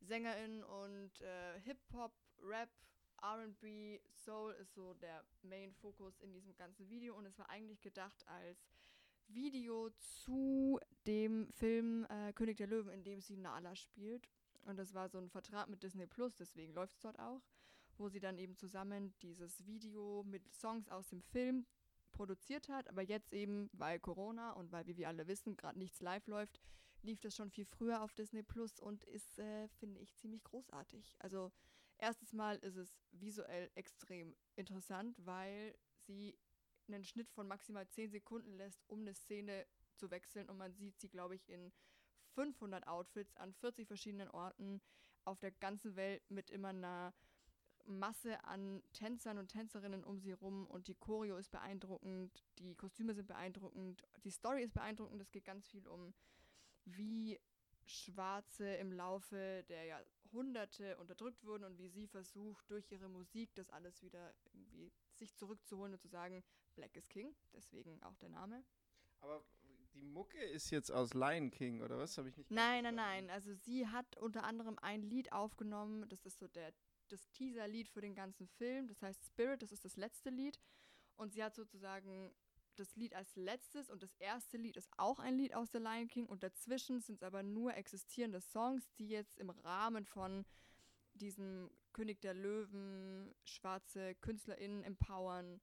[0.00, 2.70] SängerInnen und äh, Hip-Hop, Rap,
[3.22, 7.16] RB, Soul ist so der Main-Fokus in diesem ganzen Video.
[7.16, 8.70] Und es war eigentlich gedacht als
[9.28, 14.28] Video zu dem Film äh, König der Löwen, in dem sie Nala spielt.
[14.62, 17.40] Und das war so ein Vertrag mit Disney Plus, deswegen läuft es dort auch,
[17.98, 21.66] wo sie dann eben zusammen dieses Video mit Songs aus dem Film
[22.12, 22.88] produziert hat.
[22.88, 26.60] Aber jetzt eben, weil Corona und weil, wie wir alle wissen, gerade nichts live läuft,
[27.02, 31.14] lief das schon viel früher auf Disney Plus und ist, äh, finde ich, ziemlich großartig.
[31.18, 31.52] Also,
[31.98, 35.74] erstes Mal ist es visuell extrem interessant, weil
[36.06, 36.38] sie
[36.88, 40.48] einen Schnitt von maximal 10 Sekunden lässt, um eine Szene zu wechseln.
[40.48, 41.72] Und man sieht sie, glaube ich, in
[42.34, 44.80] 500 Outfits an 40 verschiedenen Orten
[45.24, 47.14] auf der ganzen Welt mit immer einer
[47.86, 53.14] Masse an Tänzern und Tänzerinnen um sie rum und die Choreo ist beeindruckend, die Kostüme
[53.14, 55.20] sind beeindruckend, die Story ist beeindruckend.
[55.22, 56.14] Es geht ganz viel um,
[56.84, 57.40] wie
[57.84, 63.70] Schwarze im Laufe der Jahrhunderte unterdrückt wurden und wie sie versucht, durch ihre Musik das
[63.70, 66.42] alles wieder irgendwie sich zurückzuholen und zu sagen,
[66.74, 68.64] Black is King, deswegen auch der Name.
[69.20, 69.44] Aber
[69.94, 72.18] die Mucke ist jetzt aus Lion King, oder was?
[72.18, 73.30] Habe ich nicht Nein, nein, nein.
[73.30, 76.06] Also sie hat unter anderem ein Lied aufgenommen.
[76.08, 76.72] Das ist so der,
[77.08, 78.88] das Teaser-Lied für den ganzen Film.
[78.88, 80.58] Das heißt Spirit, das ist das letzte Lied.
[81.16, 82.34] Und sie hat sozusagen
[82.76, 86.08] das Lied als letztes und das erste Lied ist auch ein Lied aus The Lion
[86.08, 86.26] King.
[86.26, 90.44] Und dazwischen sind es aber nur existierende Songs, die jetzt im Rahmen von
[91.14, 95.60] diesem König der Löwen, schwarze KünstlerInnen empowern,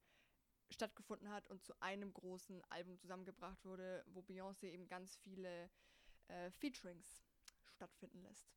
[0.70, 5.70] stattgefunden hat und zu einem großen Album zusammengebracht wurde, wo Beyoncé eben ganz viele
[6.28, 7.22] äh, Featurings
[7.68, 8.50] stattfinden lässt.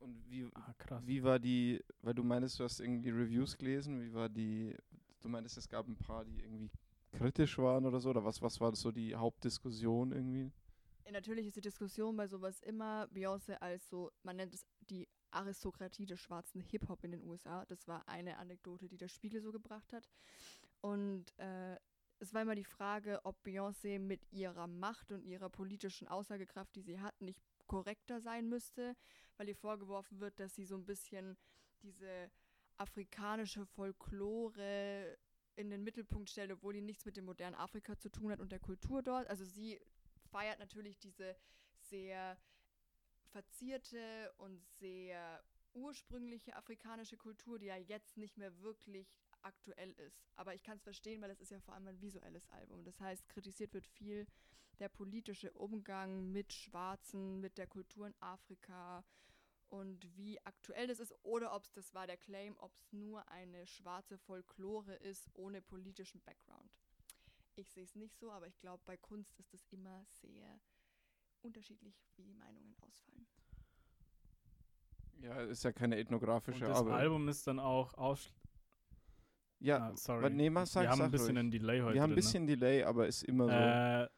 [0.00, 1.02] Und wie, Ah, krass.
[1.06, 4.76] wie war die, weil du meinst, du hast irgendwie Reviews gelesen, wie war die,
[5.20, 6.70] du meinst, es gab ein paar, die irgendwie
[7.12, 10.52] kritisch waren oder so, oder was, was war so die Hauptdiskussion irgendwie?
[11.10, 16.04] Natürlich ist die Diskussion bei sowas immer Beyoncé als so, man nennt es die Aristokratie
[16.06, 17.64] des schwarzen Hip-Hop in den USA.
[17.66, 20.08] Das war eine Anekdote, die der Spiegel so gebracht hat.
[20.80, 21.76] Und äh,
[22.18, 26.82] es war immer die Frage, ob Beyoncé mit ihrer Macht und ihrer politischen Aussagekraft, die
[26.82, 28.96] sie hat, nicht korrekter sein müsste,
[29.36, 31.36] weil ihr vorgeworfen wird, dass sie so ein bisschen
[31.82, 32.30] diese
[32.76, 35.18] afrikanische Folklore
[35.56, 38.52] in den Mittelpunkt stellt, obwohl die nichts mit dem modernen Afrika zu tun hat und
[38.52, 39.26] der Kultur dort.
[39.28, 39.80] Also sie
[40.30, 41.36] feiert natürlich diese
[41.80, 42.38] sehr
[43.30, 50.26] verzierte und sehr ursprüngliche afrikanische Kultur, die ja jetzt nicht mehr wirklich aktuell ist.
[50.34, 52.84] Aber ich kann es verstehen, weil es ist ja vor allem ein visuelles Album.
[52.84, 54.26] Das heißt, kritisiert wird viel
[54.78, 59.04] der politische Umgang mit Schwarzen, mit der Kultur in Afrika
[59.68, 63.26] und wie aktuell das ist oder ob es, das war der Claim, ob es nur
[63.28, 66.70] eine schwarze Folklore ist ohne politischen Background.
[67.56, 70.60] Ich sehe es nicht so, aber ich glaube, bei Kunst ist es immer sehr
[71.40, 73.26] unterschiedlich, wie die Meinungen ausfallen.
[75.20, 76.94] Ja, ist ja keine Und ethnografische das Arbeit.
[77.00, 78.30] Album ist dann auch aus.
[79.58, 80.30] ja, Ah, sorry.
[80.30, 81.94] nee, sag, Wir haben ein bisschen einen Delay heute.
[81.94, 82.16] Wir haben ein ne?
[82.16, 83.50] bisschen Delay, aber ist immer so.
[83.52, 84.08] Äh,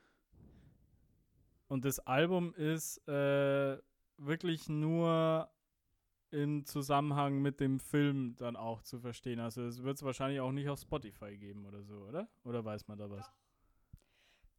[1.68, 3.78] und das Album ist äh,
[4.16, 5.50] wirklich nur
[6.30, 9.40] im Zusammenhang mit dem Film dann auch zu verstehen.
[9.40, 12.28] Also es wird es wahrscheinlich auch nicht auf Spotify geben oder so, oder?
[12.44, 13.30] Oder weiß man da was?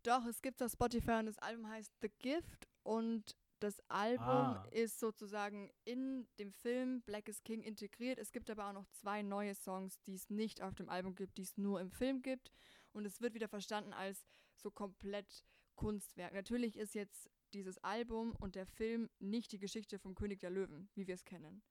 [0.03, 4.65] Doch, es gibt auf Spotify und das Album heißt The Gift und das Album Ah.
[4.71, 8.17] ist sozusagen in dem Film Black is King integriert.
[8.17, 11.37] Es gibt aber auch noch zwei neue Songs, die es nicht auf dem Album gibt,
[11.37, 12.51] die es nur im Film gibt.
[12.93, 14.23] Und es wird wieder verstanden als
[14.55, 15.43] so komplett
[15.79, 16.33] Kunstwerk.
[16.33, 20.89] Natürlich ist jetzt dieses Album und der Film nicht die Geschichte vom König der Löwen,
[20.95, 21.61] wie wir es kennen.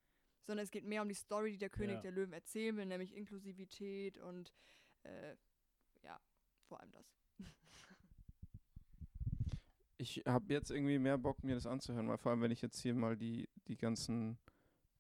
[0.46, 2.00] Sondern es geht mehr um die Story, die der König Ja.
[2.02, 4.52] der Löwen erzählen will, nämlich Inklusivität und
[5.02, 5.36] äh,
[6.02, 6.18] ja,
[6.68, 7.06] vor allem das.
[10.00, 12.78] Ich habe jetzt irgendwie mehr Bock, mir das anzuhören, weil vor allem, wenn ich jetzt
[12.78, 14.38] hier mal die, die ganzen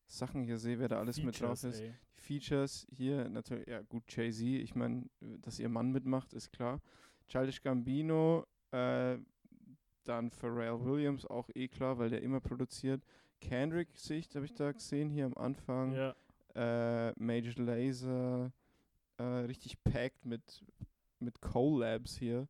[0.08, 1.80] Sachen hier sehe, wer da alles mit drauf Features, ist.
[1.82, 1.94] ey.
[2.16, 6.80] Die Features hier natürlich, ja gut, Jay-Z, ich meine, dass ihr Mann mitmacht, ist klar.
[7.28, 9.18] Childish Gambino, äh,
[10.04, 13.02] dann Pharrell Williams, auch eh klar, weil der immer produziert.
[13.40, 15.92] Kendrick ich, habe ich da gesehen, hier am Anfang.
[15.92, 16.14] Ja.
[16.54, 18.52] Äh, Major Laser,
[19.18, 20.64] äh, richtig packed mit,
[21.20, 22.48] mit Collabs hier.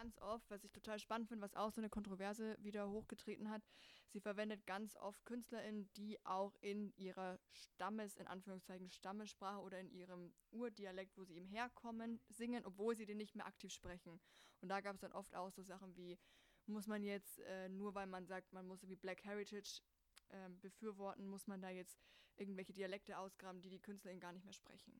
[0.00, 3.60] Ganz oft, was ich total spannend finde, was auch so eine Kontroverse wieder hochgetreten hat.
[4.08, 9.90] Sie verwendet ganz oft KünstlerInnen, die auch in ihrer Stammes, in Anführungszeichen Stammessprache oder in
[9.90, 14.18] ihrem Urdialekt, wo sie eben herkommen, singen, obwohl sie den nicht mehr aktiv sprechen.
[14.62, 16.18] Und da gab es dann oft auch so Sachen wie,
[16.64, 19.82] muss man jetzt, äh, nur weil man sagt, man muss irgendwie Black Heritage
[20.30, 22.00] ähm, befürworten, muss man da jetzt
[22.36, 24.98] irgendwelche Dialekte ausgraben, die die KünstlerInnen gar nicht mehr sprechen.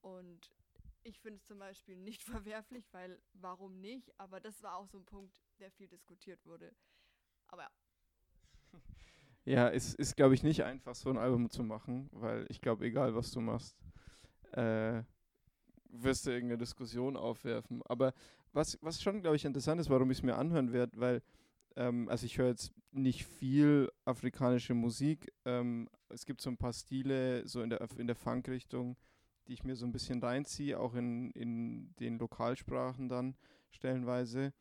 [0.00, 0.54] Und
[1.02, 4.12] ich finde es zum Beispiel nicht verwerflich, weil warum nicht?
[4.18, 6.74] Aber das war auch so ein Punkt, der viel diskutiert wurde.
[7.48, 7.70] Aber ja,
[9.44, 12.84] Ja, es ist, glaube ich, nicht einfach, so ein Album zu machen, weil ich glaube,
[12.84, 13.78] egal was du machst,
[14.52, 15.02] äh,
[15.90, 17.82] wirst du irgendeine Diskussion aufwerfen.
[17.86, 18.12] Aber
[18.52, 21.22] was, was schon, glaube ich, interessant ist, warum ich es mir anhören werde, weil,
[21.76, 25.32] ähm, also ich höre jetzt nicht viel afrikanische Musik.
[25.46, 28.96] Ähm, es gibt so ein paar Stile, so in der, in der Funk-Richtung,
[29.48, 33.34] die ich mir so ein bisschen reinziehe, auch in, in den Lokalsprachen dann
[33.70, 34.52] stellenweise.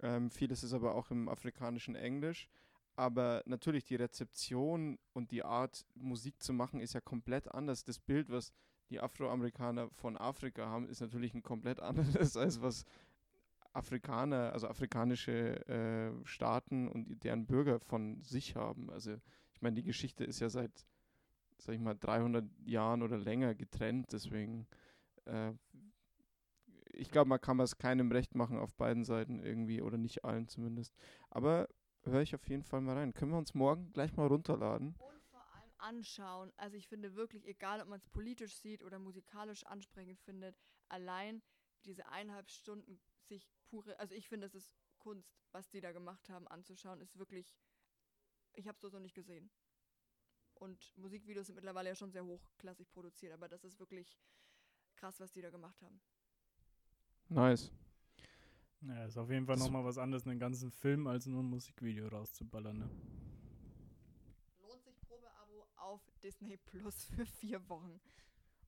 [0.00, 2.48] Ähm, vieles ist aber auch im afrikanischen Englisch.
[2.94, 7.84] Aber natürlich die Rezeption und die Art, Musik zu machen, ist ja komplett anders.
[7.84, 8.52] Das Bild, was
[8.88, 12.84] die Afroamerikaner von Afrika haben, ist natürlich ein komplett anderes, als was
[13.72, 18.90] Afrikaner, also afrikanische äh, Staaten und deren Bürger von sich haben.
[18.90, 19.16] Also
[19.52, 20.86] ich meine, die Geschichte ist ja seit,
[21.58, 24.06] sag ich mal, 300 Jahren oder länger getrennt.
[24.12, 24.66] Deswegen,
[25.24, 25.52] äh,
[26.92, 30.48] ich glaube, man kann es keinem recht machen auf beiden Seiten irgendwie oder nicht allen
[30.48, 30.94] zumindest.
[31.30, 31.68] Aber
[32.04, 33.14] höre ich auf jeden Fall mal rein.
[33.14, 34.94] Können wir uns morgen gleich mal runterladen?
[34.98, 36.52] Und vor allem anschauen.
[36.56, 40.56] Also ich finde wirklich, egal ob man es politisch sieht oder musikalisch ansprechend findet,
[40.88, 41.42] allein
[41.84, 46.28] diese eineinhalb Stunden sich pure, also ich finde, es ist Kunst, was die da gemacht
[46.28, 47.56] haben, anzuschauen, ist wirklich,
[48.54, 49.50] ich habe es so noch nicht gesehen.
[50.58, 54.18] Und Musikvideos sind mittlerweile ja schon sehr hochklassig produziert, aber das ist wirklich
[54.96, 56.00] krass, was die da gemacht haben.
[57.28, 57.70] Nice.
[58.82, 62.08] Ja, ist auf jeden Fall nochmal was anderes, einen ganzen Film als nur ein Musikvideo
[62.08, 62.78] rauszuballern.
[62.78, 62.90] Ne?
[64.60, 68.00] Lohnt sich Probeabo auf Disney Plus für vier Wochen.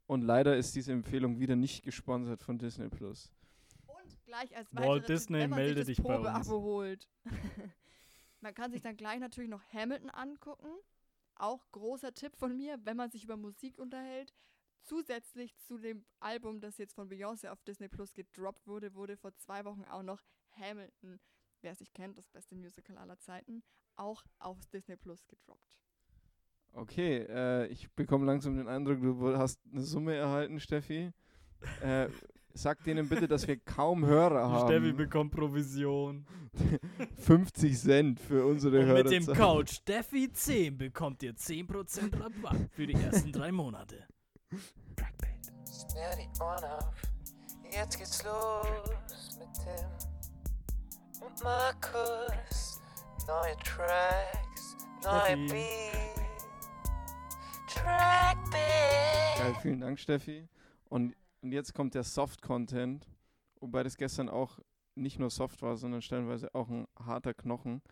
[0.07, 3.31] Und leider ist diese Empfehlung wieder nicht gesponsert von Disney Plus.
[3.87, 6.49] Und gleich als Walt weitere Tipp, Disney, wenn man melde sich dich das bei uns.
[6.49, 7.09] Probeabo holt.
[8.41, 10.69] man kann sich dann gleich natürlich noch Hamilton angucken.
[11.39, 14.35] Auch großer Tipp von mir, wenn man sich über Musik unterhält.
[14.83, 19.35] Zusätzlich zu dem Album, das jetzt von Beyoncé auf Disney Plus gedroppt wurde, wurde vor
[19.37, 20.23] zwei Wochen auch noch
[20.59, 21.21] Hamilton,
[21.61, 23.63] wer es nicht kennt, das beste Musical aller Zeiten,
[23.97, 25.77] auch auf Disney Plus gedroppt.
[26.73, 31.13] Okay, äh, ich bekomme langsam den Eindruck, du hast eine Summe erhalten, Steffi.
[31.83, 32.09] Äh,
[32.55, 34.69] sag denen bitte, dass wir kaum Hörer haben.
[34.69, 36.27] Steffi bekommt Provision.
[37.19, 39.03] 50 Cent für unsere Hörer.
[39.05, 44.05] mit dem Code Steffi 10 bekommt ihr 10% Rabatt für die ersten drei Monate.
[45.71, 46.95] Sperr die Ohren auf,
[47.71, 52.81] jetzt geht's los mit Tim und Markus.
[53.27, 55.47] Neue Tracks, neue Steffi.
[55.53, 56.19] Beats.
[57.75, 59.39] Trackbeat.
[59.39, 60.49] Geil, vielen Dank, Steffi.
[60.89, 63.07] Und, und jetzt kommt der Soft-Content,
[63.61, 64.59] wobei das gestern auch
[64.95, 67.83] nicht nur soft war, sondern stellenweise auch ein harter Knochen.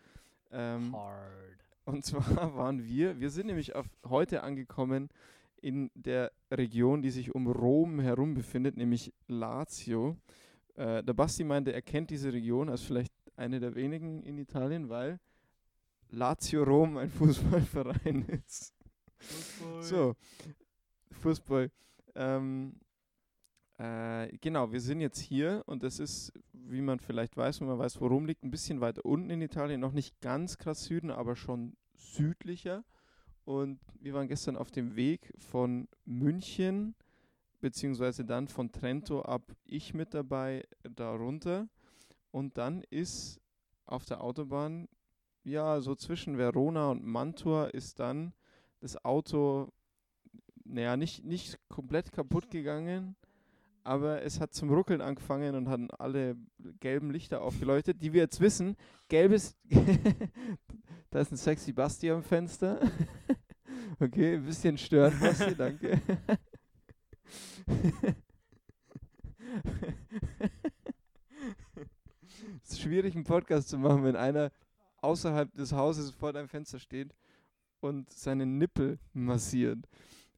[0.51, 1.67] Ähm, Hard.
[1.85, 5.09] Und zwar waren wir, wir sind nämlich auf heute angekommen
[5.61, 10.17] in der Region, die sich um Rom herum befindet, nämlich Lazio.
[10.75, 14.89] Äh, der Basti meinte, er kennt diese Region als vielleicht eine der wenigen in Italien,
[14.89, 15.19] weil
[16.09, 18.73] Lazio Rom ein Fußballverein ist.
[19.81, 20.15] So,
[21.11, 21.71] Fußball.
[22.15, 22.73] Ähm,
[23.77, 27.77] äh, genau, wir sind jetzt hier und das ist, wie man vielleicht weiß, wenn man
[27.77, 31.11] weiß, wo Rom liegt, ein bisschen weiter unten in Italien, noch nicht ganz krass Süden,
[31.11, 32.83] aber schon südlicher.
[33.45, 36.95] Und wir waren gestern auf dem Weg von München,
[37.61, 41.69] beziehungsweise dann von Trento ab, ich mit dabei, da runter.
[42.31, 43.39] Und dann ist
[43.85, 44.89] auf der Autobahn,
[45.43, 48.33] ja, so zwischen Verona und Mantua ist dann
[48.79, 49.71] das Auto,
[50.65, 53.15] naja, nicht, nicht komplett kaputt gegangen,
[53.87, 56.35] aber es hat zum Ruckeln angefangen und hatten alle
[56.81, 58.75] gelben Lichter aufgeleuchtet, die wir jetzt wissen,
[59.07, 59.55] gelbes,
[61.09, 62.81] da ist ein sexy Basti am Fenster.
[64.01, 66.01] okay, ein bisschen stört, Basti, danke.
[72.61, 74.51] es ist schwierig, einen Podcast zu machen, wenn einer
[74.97, 77.15] außerhalb des Hauses vor deinem Fenster steht
[77.79, 79.79] und seine Nippel massiert.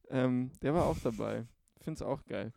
[0.08, 1.46] Ähm, der war auch dabei.
[1.80, 2.52] Finde es auch geil.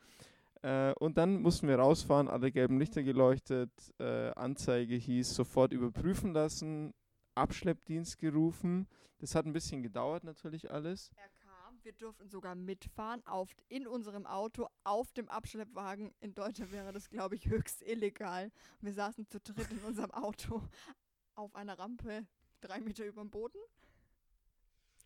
[0.63, 6.33] Äh, und dann mussten wir rausfahren, alle gelben Lichter geleuchtet, äh, Anzeige hieß sofort überprüfen
[6.33, 6.93] lassen,
[7.35, 8.87] Abschleppdienst gerufen.
[9.19, 11.11] Das hat ein bisschen gedauert natürlich alles.
[11.15, 16.13] Er kam, wir durften sogar mitfahren auf, in unserem Auto auf dem Abschleppwagen.
[16.21, 18.49] In Deutschland wäre das, glaube ich, höchst illegal.
[18.79, 20.61] Wir saßen zu dritt in unserem Auto
[21.35, 22.25] auf einer Rampe
[22.61, 23.57] drei Meter über dem Boden.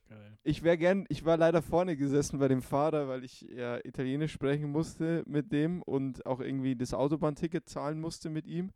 [0.10, 0.38] Geil.
[0.44, 4.32] Ich wäre gern, ich war leider vorne gesessen bei dem Fahrer, weil ich ja Italienisch
[4.32, 8.72] sprechen musste mit dem und auch irgendwie das Autobahnticket zahlen musste mit ihm.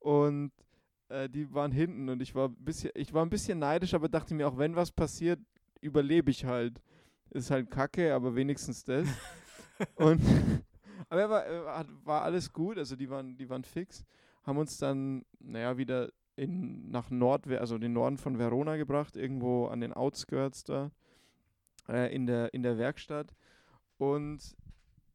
[0.00, 0.52] Und
[1.08, 4.08] äh, die waren hinten und ich war ein bisschen, ich war ein bisschen neidisch, aber
[4.08, 5.38] dachte mir auch, wenn was passiert,
[5.80, 6.80] überlebe ich halt.
[7.30, 9.06] Ist halt kacke, aber wenigstens das.
[9.96, 10.20] und
[11.08, 14.04] aber er war, war alles gut, also die waren, die waren fix,
[14.44, 19.66] haben uns dann, naja, wieder in, nach Nord, also den Norden von Verona gebracht, irgendwo
[19.66, 20.90] an den Outskirts da,
[21.88, 23.34] äh, in, der, in der Werkstatt.
[23.98, 24.56] Und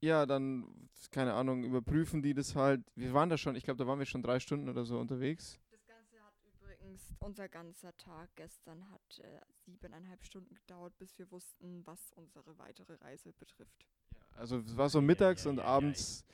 [0.01, 2.82] ja, dann, keine Ahnung, überprüfen die das halt.
[2.95, 5.60] Wir waren da schon, ich glaube, da waren wir schon drei Stunden oder so unterwegs.
[5.71, 11.29] Das Ganze hat übrigens, unser ganzer Tag gestern hat äh, siebeneinhalb Stunden gedauert, bis wir
[11.32, 13.86] wussten, was unsere weitere Reise betrifft.
[14.36, 15.65] Also es war so mittags ei, und ei, ei.
[15.65, 16.25] abends.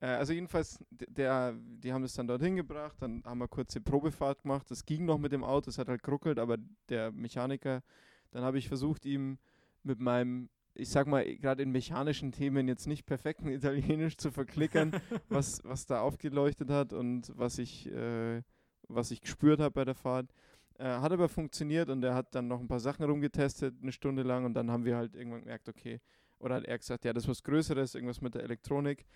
[0.00, 4.42] Äh, also jedenfalls, der, die haben das dann dorthin gebracht, dann haben wir kurze Probefahrt
[4.42, 4.70] gemacht.
[4.70, 6.56] Das ging noch mit dem Auto, es hat halt geruckelt, aber
[6.88, 7.82] der Mechaniker,
[8.30, 9.38] dann habe ich versucht, ihm
[9.82, 14.92] mit meinem, ich sag mal, gerade in mechanischen Themen jetzt nicht perfekten Italienisch zu verklickern,
[15.28, 18.42] was, was da aufgeleuchtet hat und was ich, äh,
[18.88, 20.32] was ich gespürt habe bei der Fahrt.
[20.78, 24.22] Äh, hat aber funktioniert und er hat dann noch ein paar Sachen rumgetestet, eine Stunde
[24.22, 26.00] lang und dann haben wir halt irgendwann gemerkt, okay,
[26.38, 29.06] oder hat er gesagt, ja, das ist was Größeres, irgendwas mit der Elektronik.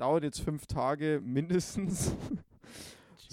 [0.00, 2.14] Dauert jetzt fünf Tage mindestens.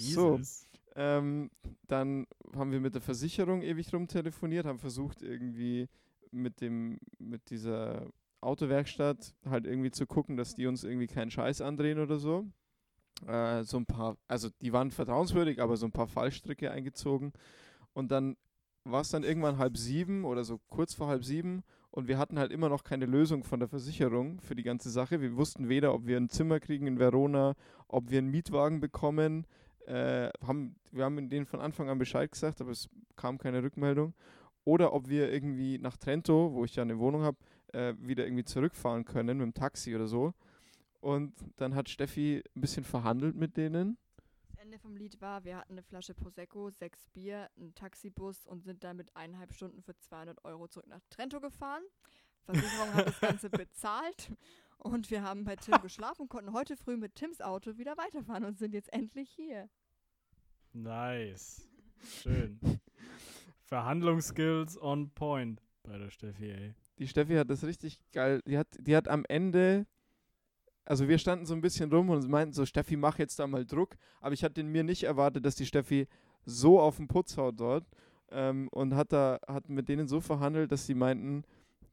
[0.00, 0.36] So.
[0.36, 0.68] Jesus.
[0.94, 1.50] ähm,
[1.88, 5.88] dann haben wir mit der Versicherung ewig rumtelefoniert, haben versucht irgendwie
[6.30, 8.06] mit dem, mit dieser
[8.40, 12.46] Autowerkstatt halt irgendwie zu gucken, dass die uns irgendwie keinen Scheiß andrehen oder so.
[13.26, 17.32] Äh, so ein paar, also die waren vertrauenswürdig, aber so ein paar Fallstricke eingezogen.
[17.92, 18.36] Und dann
[18.84, 21.64] war es dann irgendwann halb sieben oder so kurz vor halb sieben
[21.98, 25.20] und wir hatten halt immer noch keine Lösung von der Versicherung für die ganze Sache.
[25.20, 27.56] Wir wussten weder, ob wir ein Zimmer kriegen in Verona,
[27.88, 29.48] ob wir einen Mietwagen bekommen.
[29.84, 34.14] Äh, haben, wir haben denen von Anfang an Bescheid gesagt, aber es kam keine Rückmeldung.
[34.62, 37.38] Oder ob wir irgendwie nach Trento, wo ich ja eine Wohnung habe,
[37.72, 40.34] äh, wieder irgendwie zurückfahren können mit dem Taxi oder so.
[41.00, 43.98] Und dann hat Steffi ein bisschen verhandelt mit denen.
[44.68, 48.84] Ende vom Lied war, wir hatten eine Flasche Prosecco, sechs Bier, einen Taxibus und sind
[48.84, 51.82] dann mit eineinhalb Stunden für 200 Euro zurück nach Trento gefahren.
[52.42, 54.30] Versicherung hat das Ganze bezahlt
[54.76, 58.44] und wir haben bei Tim geschlafen und konnten heute früh mit Tims Auto wieder weiterfahren
[58.44, 59.70] und sind jetzt endlich hier.
[60.74, 61.66] Nice.
[62.20, 62.60] Schön.
[63.62, 66.74] Verhandlungsskills on point bei der Steffi, ey.
[66.98, 68.42] Die Steffi hat das richtig geil.
[68.46, 69.86] Die hat, die hat am Ende,
[70.88, 73.66] also wir standen so ein bisschen rum und meinten so, Steffi, mach jetzt da mal
[73.66, 73.96] Druck.
[74.22, 76.08] Aber ich hatte mir nicht erwartet, dass die Steffi
[76.46, 77.84] so auf den Putz haut dort.
[78.30, 81.44] Ähm, und hat da, hat mit denen so verhandelt, dass sie meinten,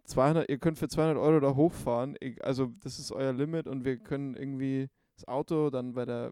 [0.06, 2.16] 200, ihr könnt für 200 Euro da hochfahren.
[2.22, 6.32] Ich, also das ist euer Limit und wir können irgendwie das Auto dann bei der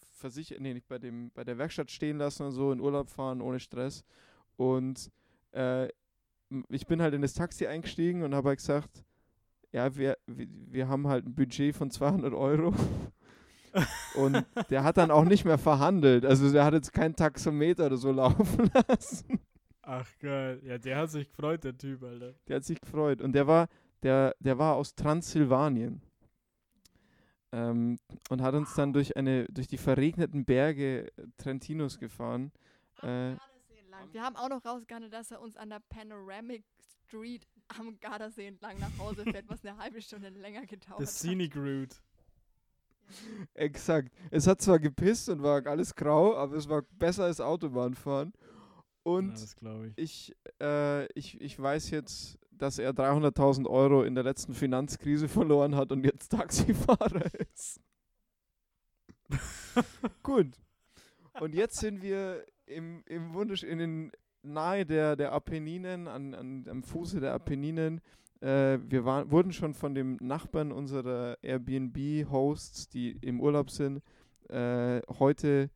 [0.00, 3.40] Versicherung, nee, nicht bei dem, bei der Werkstatt stehen lassen und so, in Urlaub fahren
[3.40, 4.04] ohne Stress.
[4.56, 5.10] Und
[5.52, 5.88] äh,
[6.68, 9.04] ich bin halt in das Taxi eingestiegen und habe halt gesagt,
[9.72, 12.74] ja, wir, wir, wir haben halt ein Budget von 200 Euro.
[14.16, 16.26] und der hat dann auch nicht mehr verhandelt.
[16.26, 19.40] Also der hat jetzt kein Taxometer oder so laufen lassen.
[19.82, 20.60] Ach geil.
[20.64, 22.34] Ja, der hat sich gefreut, der Typ, Alter.
[22.46, 23.20] Der hat sich gefreut.
[23.22, 23.68] Und der war,
[24.02, 26.02] der, der war aus Transsilvanien.
[27.50, 27.98] Ähm,
[28.30, 32.52] und hat uns dann durch eine, durch die verregneten Berge Trentinos gefahren.
[32.98, 34.12] Am Äh, Gardasee.
[34.12, 36.64] Wir haben auch noch rausgehandelt, dass er uns an der Panoramic
[37.12, 41.12] Street am Gardasee entlang nach Hause fährt, was eine halbe Stunde länger gedauert The hat.
[41.12, 41.96] Scenic Route.
[43.54, 44.10] Exakt.
[44.30, 48.32] Es hat zwar gepisst und war alles grau, aber es war besser als Autobahnfahren.
[49.02, 49.98] Und ja, ich.
[49.98, 55.74] ich, äh, ich, ich weiß jetzt, dass er 300.000 Euro in der letzten Finanzkrise verloren
[55.76, 57.80] hat und jetzt Taxifahrer ist.
[60.22, 60.52] Gut.
[61.40, 66.66] Und jetzt sind wir im, im Wundersch in den, nahe der, der Apenninen, an, an,
[66.68, 68.00] am Fuße der Apenninen.
[68.40, 74.02] Äh, wir waren, wurden schon von dem Nachbarn unserer Airbnb-Hosts, die im Urlaub sind,
[74.48, 75.70] äh, heute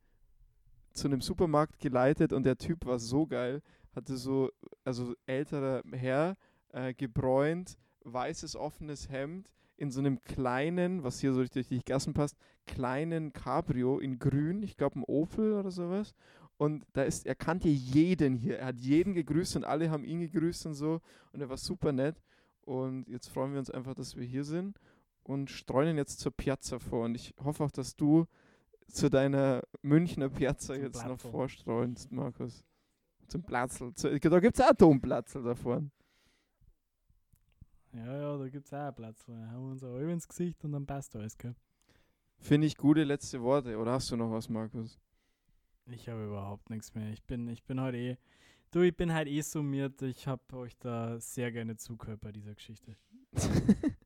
[0.93, 3.61] zu einem Supermarkt geleitet und der Typ war so geil,
[3.95, 4.51] hatte so,
[4.83, 6.35] also älterer Herr,
[6.69, 11.85] äh, gebräunt, weißes offenes Hemd in so einem kleinen, was hier so richtig durch die
[11.85, 16.13] Gassen passt, kleinen Cabrio in grün, ich glaube ein Opel oder sowas.
[16.57, 20.19] Und da ist, er kannte jeden hier, er hat jeden gegrüßt und alle haben ihn
[20.21, 21.01] gegrüßt und so.
[21.31, 22.21] Und er war super nett.
[22.61, 24.79] Und jetzt freuen wir uns einfach, dass wir hier sind
[25.23, 27.05] und streunen jetzt zur Piazza vor.
[27.05, 28.25] Und ich hoffe auch, dass du
[28.87, 31.29] zu deiner Münchner Piazza Zum jetzt noch Platzl.
[31.29, 32.63] vorstreunst, Markus.
[33.27, 33.91] Zum Platzl.
[33.95, 35.91] Da gibt es auch Domplatzl da vorne.
[37.93, 39.25] Ja, ja, da gibt es auch einen Platz.
[39.25, 41.55] Da haben wir uns auch ins Gesicht und dann passt alles, gell?
[42.39, 43.77] Finde ich gute letzte Worte.
[43.77, 44.99] Oder hast du noch was, Markus?
[45.89, 47.11] Ich habe überhaupt nichts mehr.
[47.11, 48.17] Ich bin, ich bin heute eh.
[48.71, 50.01] Du, ich bin halt eh summiert.
[50.01, 52.95] Ich habe euch da sehr gerne zugehört bei dieser Geschichte.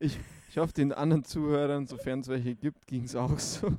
[0.00, 3.72] ich, ich hoffe, den anderen Zuhörern, sofern es welche gibt, ging es auch so.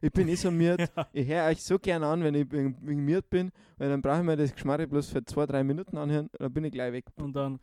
[0.00, 0.80] Ich bin eh summiert.
[0.96, 1.08] Ja.
[1.12, 4.36] Ich höre euch so gerne an, wenn ich summiert bin, weil dann brauche ich mir
[4.36, 7.06] das Geschmarre bloß für zwei, drei Minuten anhören, dann bin ich gleich weg.
[7.16, 7.60] Und dann.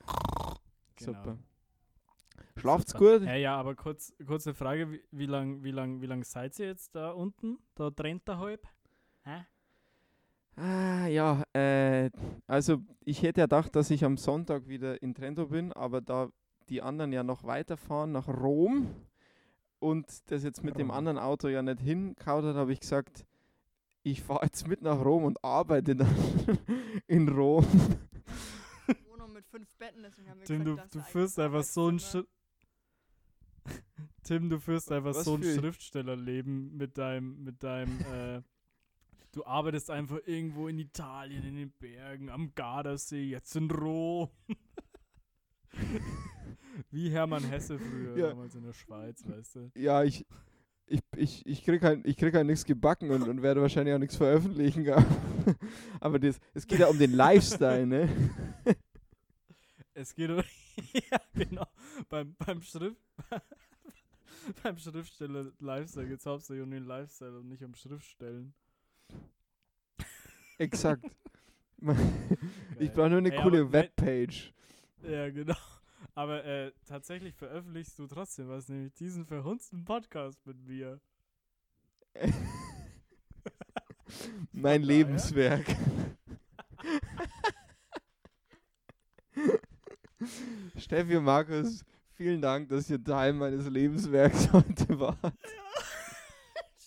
[0.97, 1.37] Super.
[2.55, 3.19] Schlaft's Super.
[3.19, 3.27] gut?
[3.27, 6.67] Ja, ja, aber kurz, kurze Frage: Wie, wie lang, wie, lang, wie lang seid ihr
[6.67, 7.57] jetzt da unten?
[7.75, 8.67] Da trennt er halb?
[9.23, 9.45] Hä?
[10.55, 12.11] Ah, ja, äh,
[12.47, 16.29] also ich hätte ja gedacht, dass ich am Sonntag wieder in Trento bin, aber da
[16.69, 18.93] die anderen ja noch weiterfahren nach Rom
[19.79, 20.97] und das jetzt mit dem Rom.
[20.97, 23.25] anderen Auto ja nicht hinkaut hat, habe ich gesagt,
[24.03, 26.15] ich fahre jetzt mit nach Rom und arbeite dann
[27.07, 27.65] in Rom.
[29.09, 31.87] Wohnung mit fünf Betten, deswegen haben wir Tim, du, gesagt, du ist führst einfach so
[31.87, 32.23] ein Arbeitszimmer.
[32.23, 32.27] Schri
[34.23, 38.41] Tim, du führst einfach Was so ein Schriftstellerleben mit deinem, mit deinem, äh,
[39.33, 44.29] du arbeitest einfach irgendwo in Italien, in den Bergen, am Gardasee, jetzt in Rom.
[46.91, 48.29] Wie Hermann Hesse früher, Ja.
[48.29, 49.71] damals in der Schweiz, weißt du.
[49.75, 50.25] Ja, ich,
[50.87, 53.99] ich, ich, ich krieg halt, ich krieg halt nichts gebacken und, und werde wahrscheinlich auch
[53.99, 54.87] nichts veröffentlichen.
[55.99, 58.09] Aber, das, es geht ja um den Lifestyle, ne?
[59.95, 60.37] Es geht um,
[61.11, 61.67] ja genau,
[62.09, 62.99] beim, beim Schrift,
[64.63, 68.55] beim Schriftsteller Lifestyle geht es hauptsächlich um den Lifestyle und nicht um Schriftstellen.
[70.57, 71.03] Exakt.
[72.79, 74.53] Ich brauche nur eine Ey, coole Webpage.
[75.01, 75.55] Ja, genau.
[76.15, 81.01] Aber äh, tatsächlich veröffentlichst du trotzdem was, nämlich diesen verhunzten Podcast mit mir.
[84.53, 85.65] Mein daher- Lebenswerk.
[90.77, 91.83] Steffi und Markus,
[92.13, 95.33] vielen Dank, dass ihr Teil meines Lebenswerks heute wart.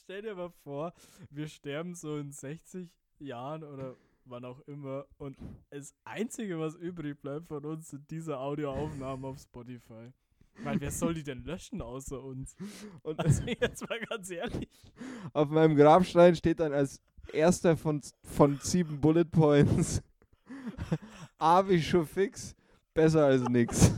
[0.07, 0.93] Stell dir mal vor,
[1.31, 2.89] wir sterben so in 60
[3.19, 5.37] Jahren oder wann auch immer und
[5.71, 10.13] das Einzige, was übrig bleibt von uns, sind diese Audioaufnahmen auf Spotify.
[10.63, 12.55] Meine, wer soll die denn löschen außer uns?
[13.03, 14.69] Und Also jetzt mal ganz ehrlich.
[15.33, 17.03] auf meinem Grabstein steht dann als
[17.33, 20.05] erster von, von sieben Bullet Points
[21.39, 22.55] A wie schon fix,
[22.95, 23.93] besser als nix.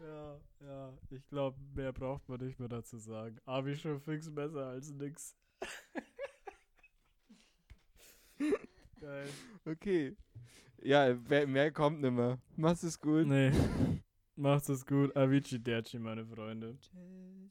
[0.00, 3.38] Ja, ja, ich glaube, mehr braucht man nicht mehr dazu sagen.
[3.66, 5.36] Ich schon fix besser als nix.
[9.00, 9.28] Geil.
[9.64, 10.16] Okay.
[10.82, 12.38] Ja, mehr kommt nimmer.
[12.56, 13.26] Mach's es gut.
[13.26, 13.52] Nee.
[14.36, 15.14] Macht es gut.
[15.16, 16.78] Avicii Derci, meine Freunde.
[16.80, 17.50] Tschüss.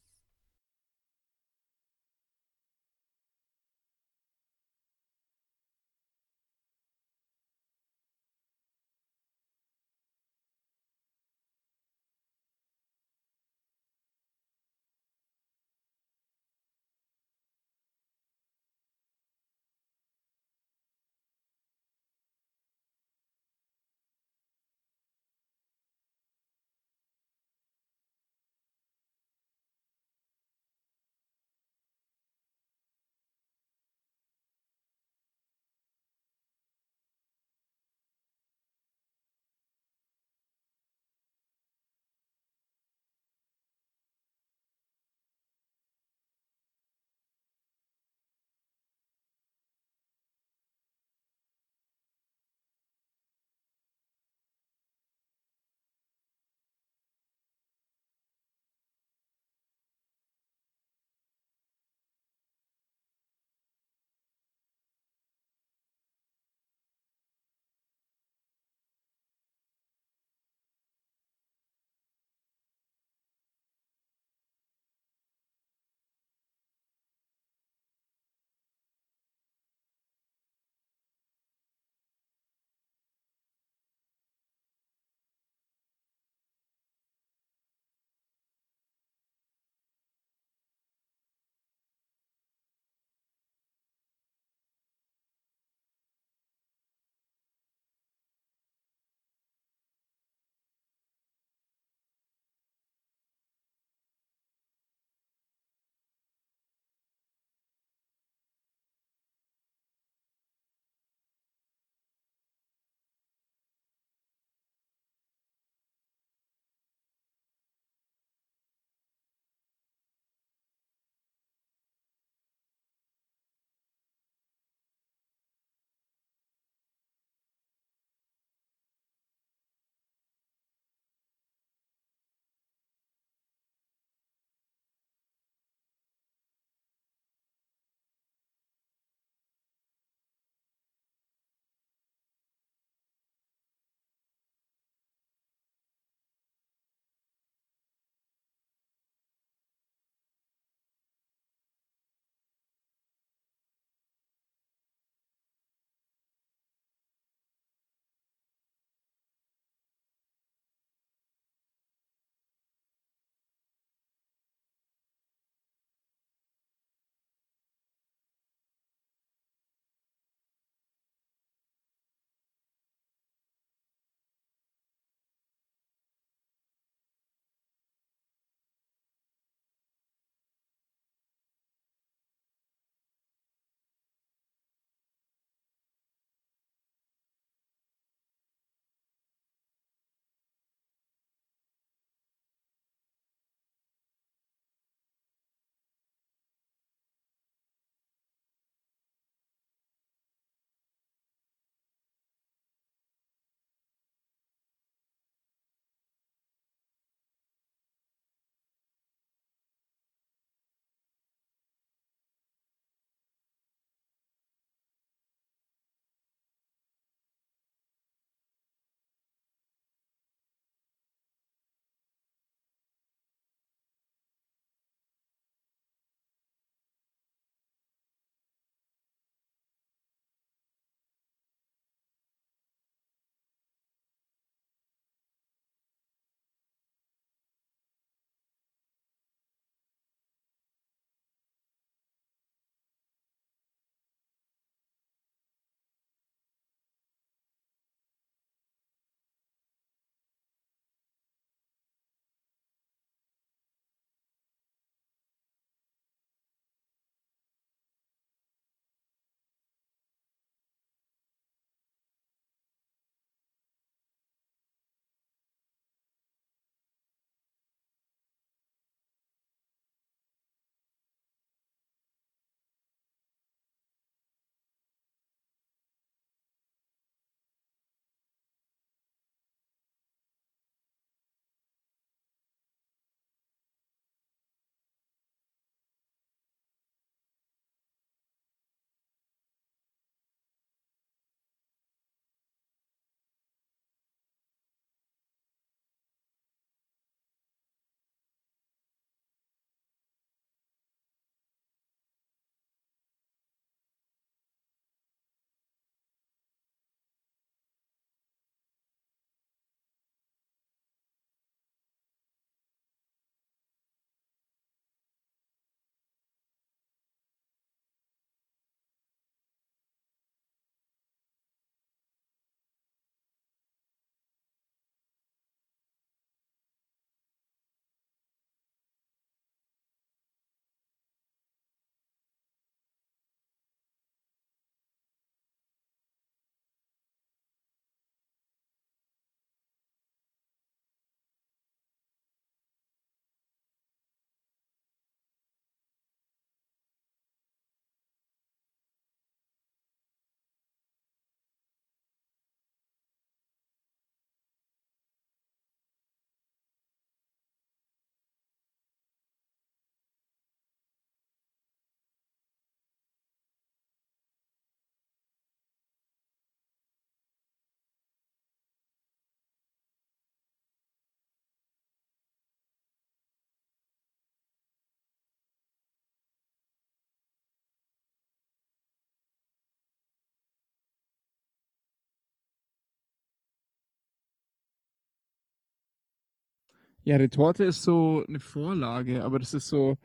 [387.03, 389.97] Ja, Retorte ist so eine Vorlage, aber das ist so,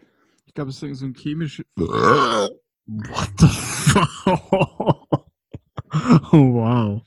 [0.47, 1.67] ich glaube, es ist so ein chemisches.
[1.77, 5.09] What the fuck?
[6.33, 7.03] oh, wow.